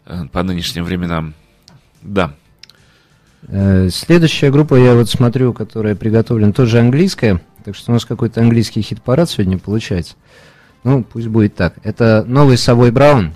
э, 0.06 0.24
по 0.32 0.42
нынешним 0.42 0.84
временам. 0.84 1.34
Да. 2.02 2.34
Э, 3.48 3.88
Следующая 3.90 4.50
группа, 4.50 4.74
я 4.74 4.94
вот 4.94 5.08
смотрю, 5.08 5.52
которая 5.52 5.94
приготовлена, 5.94 6.52
тоже 6.52 6.80
английская. 6.80 7.40
Так 7.64 7.74
что 7.74 7.92
у 7.92 7.94
нас 7.94 8.04
какой-то 8.04 8.40
английский 8.40 8.82
хит-парад 8.82 9.30
сегодня 9.30 9.58
получается. 9.58 10.14
Ну, 10.82 11.02
пусть 11.02 11.28
будет 11.28 11.54
так. 11.54 11.74
Это 11.82 12.24
новый 12.26 12.58
Совой 12.58 12.90
Браун. 12.90 13.32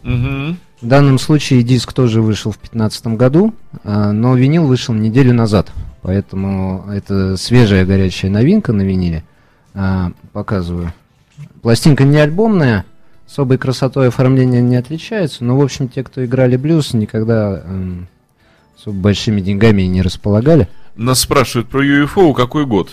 В 0.81 0.87
данном 0.87 1.19
случае 1.19 1.63
диск 1.65 1.93
тоже 1.93 2.23
вышел 2.23 2.53
в 2.53 2.57
2015 2.57 3.17
году, 3.17 3.53
а, 3.83 4.13
но 4.13 4.37
винил 4.37 4.65
вышел 4.65 4.95
неделю 4.95 5.35
назад. 5.35 5.73
Поэтому 6.03 6.85
это 6.89 7.37
свежая 7.37 7.85
горячая 7.85 8.31
новинка 8.31 8.73
на 8.73 8.83
виниле. 8.83 9.25
А, 9.75 10.13
Показываю. 10.33 10.93
Пластинка 11.63 12.05
не 12.05 12.19
альбомная, 12.19 12.85
особой 13.27 13.59
красотой 13.59 14.09
оформления 14.09 14.61
не 14.61 14.77
отличается, 14.77 15.45
но, 15.45 15.59
в 15.59 15.63
общем, 15.63 15.89
те, 15.89 16.05
кто 16.05 16.25
играли 16.25 16.57
блюз, 16.57 16.95
никогда 16.95 17.61
эм, 17.65 18.07
особо 18.79 18.97
большими 18.97 19.41
деньгами 19.41 19.83
не 19.83 20.03
располагали. 20.03 20.69
Нас 20.95 21.21
спрашивают 21.21 21.69
про 21.69 21.85
UFO, 21.85 22.33
какой 22.33 22.65
год? 22.65 22.93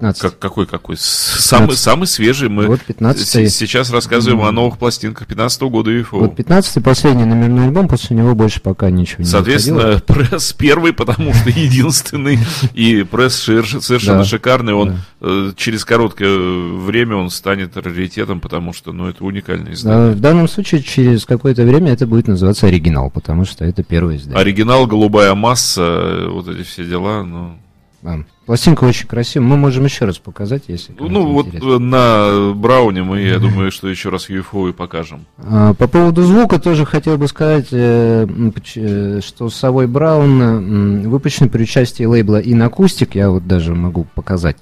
15. 0.00 0.22
Как, 0.22 0.38
какой, 0.38 0.66
какой? 0.66 0.96
С- 0.96 1.02
Самый, 1.02 1.66
15. 1.68 1.78
самый 1.78 2.06
свежий. 2.06 2.48
Мы 2.48 2.66
Вот 2.66 2.80
15 2.80 3.26
с- 3.28 3.54
сейчас 3.54 3.90
рассказываем 3.90 4.42
о 4.42 4.50
новых 4.50 4.78
пластинках 4.78 5.26
15 5.26 5.62
года 5.62 5.90
UFO. 5.90 6.20
Вот 6.20 6.36
15 6.36 6.82
последний 6.82 7.24
номерной 7.24 7.66
альбом, 7.66 7.86
после 7.86 8.16
него 8.16 8.34
больше 8.34 8.62
пока 8.62 8.90
ничего 8.90 9.22
не 9.22 9.30
выходило. 9.30 9.30
Соответственно, 9.30 10.00
пресс 10.06 10.52
первый, 10.54 10.94
потому 10.94 11.34
что 11.34 11.50
единственный, 11.50 12.38
и 12.72 13.02
пресс 13.02 13.34
совершенно 13.34 14.24
шикарный. 14.24 14.72
Он 14.72 14.96
э, 15.20 15.52
через 15.56 15.84
короткое 15.84 16.38
время 16.38 17.16
он 17.16 17.28
станет 17.28 17.76
раритетом, 17.76 18.40
потому 18.40 18.72
что, 18.72 18.92
ну, 18.92 19.06
это 19.06 19.22
уникальное 19.22 19.74
издание. 19.74 20.12
В 20.12 20.20
данном 20.20 20.48
случае 20.48 20.82
через 20.82 21.26
какое-то 21.26 21.64
время 21.64 21.92
это 21.92 22.06
будет 22.06 22.26
называться 22.26 22.66
оригинал, 22.66 23.10
потому 23.10 23.44
что 23.44 23.66
это 23.66 23.82
первое 23.82 24.16
издание. 24.16 24.40
Оригинал, 24.40 24.86
голубая 24.86 25.34
масса, 25.34 25.82
э, 25.82 26.28
вот 26.30 26.48
эти 26.48 26.62
все 26.62 26.86
дела, 26.86 27.22
ну... 27.22 27.58
Пластинка 28.50 28.82
очень 28.82 29.06
красивая. 29.06 29.46
Мы 29.46 29.56
можем 29.56 29.84
еще 29.84 30.06
раз 30.06 30.18
показать, 30.18 30.64
если 30.66 30.92
Ну, 30.98 31.24
вот 31.34 31.46
интересно. 31.46 31.68
э, 31.68 31.78
на 31.78 32.52
Брауне 32.52 33.04
мы, 33.04 33.20
я 33.20 33.38
думаю, 33.38 33.70
что 33.70 33.86
еще 33.86 34.08
раз 34.08 34.28
UFO 34.28 34.68
и 34.70 34.72
покажем. 34.72 35.24
А, 35.38 35.72
По 35.74 35.86
поводу 35.86 36.22
звука 36.22 36.58
тоже 36.58 36.84
хотел 36.84 37.16
бы 37.16 37.28
сказать, 37.28 37.68
э, 37.70 38.26
э, 38.74 39.20
что 39.24 39.50
Совой 39.50 39.86
Браун 39.86 41.08
выпущен 41.08 41.48
при 41.48 41.62
участии 41.62 42.02
лейбла 42.02 42.42
Inacustic, 42.42 43.10
я 43.14 43.30
вот 43.30 43.46
даже 43.46 43.72
могу 43.76 44.04
показать. 44.16 44.56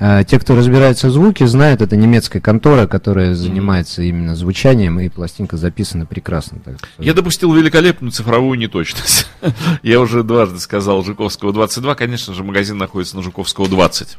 А, 0.00 0.22
Те, 0.22 0.38
кто 0.38 0.54
разбирается 0.54 1.08
в 1.08 1.10
звуке, 1.10 1.46
знают, 1.48 1.82
это 1.82 1.96
немецкая 1.96 2.40
контора, 2.40 2.86
которая 2.86 3.34
занимается 3.34 4.02
именно 4.02 4.36
звучанием, 4.36 5.00
и 5.00 5.08
пластинка 5.08 5.56
записана 5.56 6.06
прекрасно. 6.06 6.58
так 6.64 6.76
Я 6.98 7.14
допустил 7.14 7.52
великолепную 7.52 8.12
цифровую 8.12 8.58
неточность. 8.58 9.26
Я 9.82 10.00
уже 10.00 10.22
дважды 10.22 10.60
сказал 10.60 11.02
Жуковского 11.04 11.52
22. 11.52 11.94
Конечно 11.96 12.32
же, 12.32 12.44
магазин 12.44 12.78
находится 12.78 13.16
на 13.16 13.22
Жуковского 13.22 13.68
20. 13.68 14.16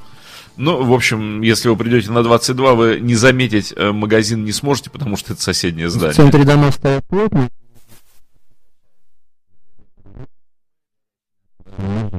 Ну, 0.57 0.83
в 0.83 0.91
общем, 0.91 1.41
если 1.41 1.69
вы 1.69 1.77
придете 1.77 2.11
на 2.11 2.23
22, 2.23 2.73
вы 2.73 2.99
не 2.99 3.15
заметить 3.15 3.73
э, 3.77 3.91
магазин 3.93 4.43
не 4.43 4.51
сможете, 4.51 4.89
потому 4.89 5.15
что 5.15 5.31
это 5.31 5.41
соседнее 5.41 5.87
В 5.87 5.91
здание. 5.91 6.13
центре 6.15 6.43
дома 6.43 6.71
стоят 6.73 7.05
плотно. 7.07 7.47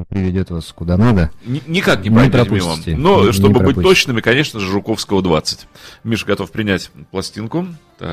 Приведет 0.08 0.50
вас 0.50 0.72
куда 0.72 0.96
надо. 0.96 1.30
Ни- 1.44 1.62
Никак 1.66 2.02
не 2.02 2.10
пройдете 2.10 2.50
мимо. 2.50 2.74
Но, 2.98 3.24
Не- 3.26 3.32
чтобы 3.32 3.54
быть 3.54 3.74
пропустите. 3.74 3.82
точными, 3.82 4.20
конечно 4.20 4.60
же, 4.60 4.70
Жуковского 4.70 5.22
20. 5.22 5.66
Миша 6.04 6.26
готов 6.26 6.50
принять 6.50 6.90
пластинку. 7.10 7.66
Так. 7.98 8.08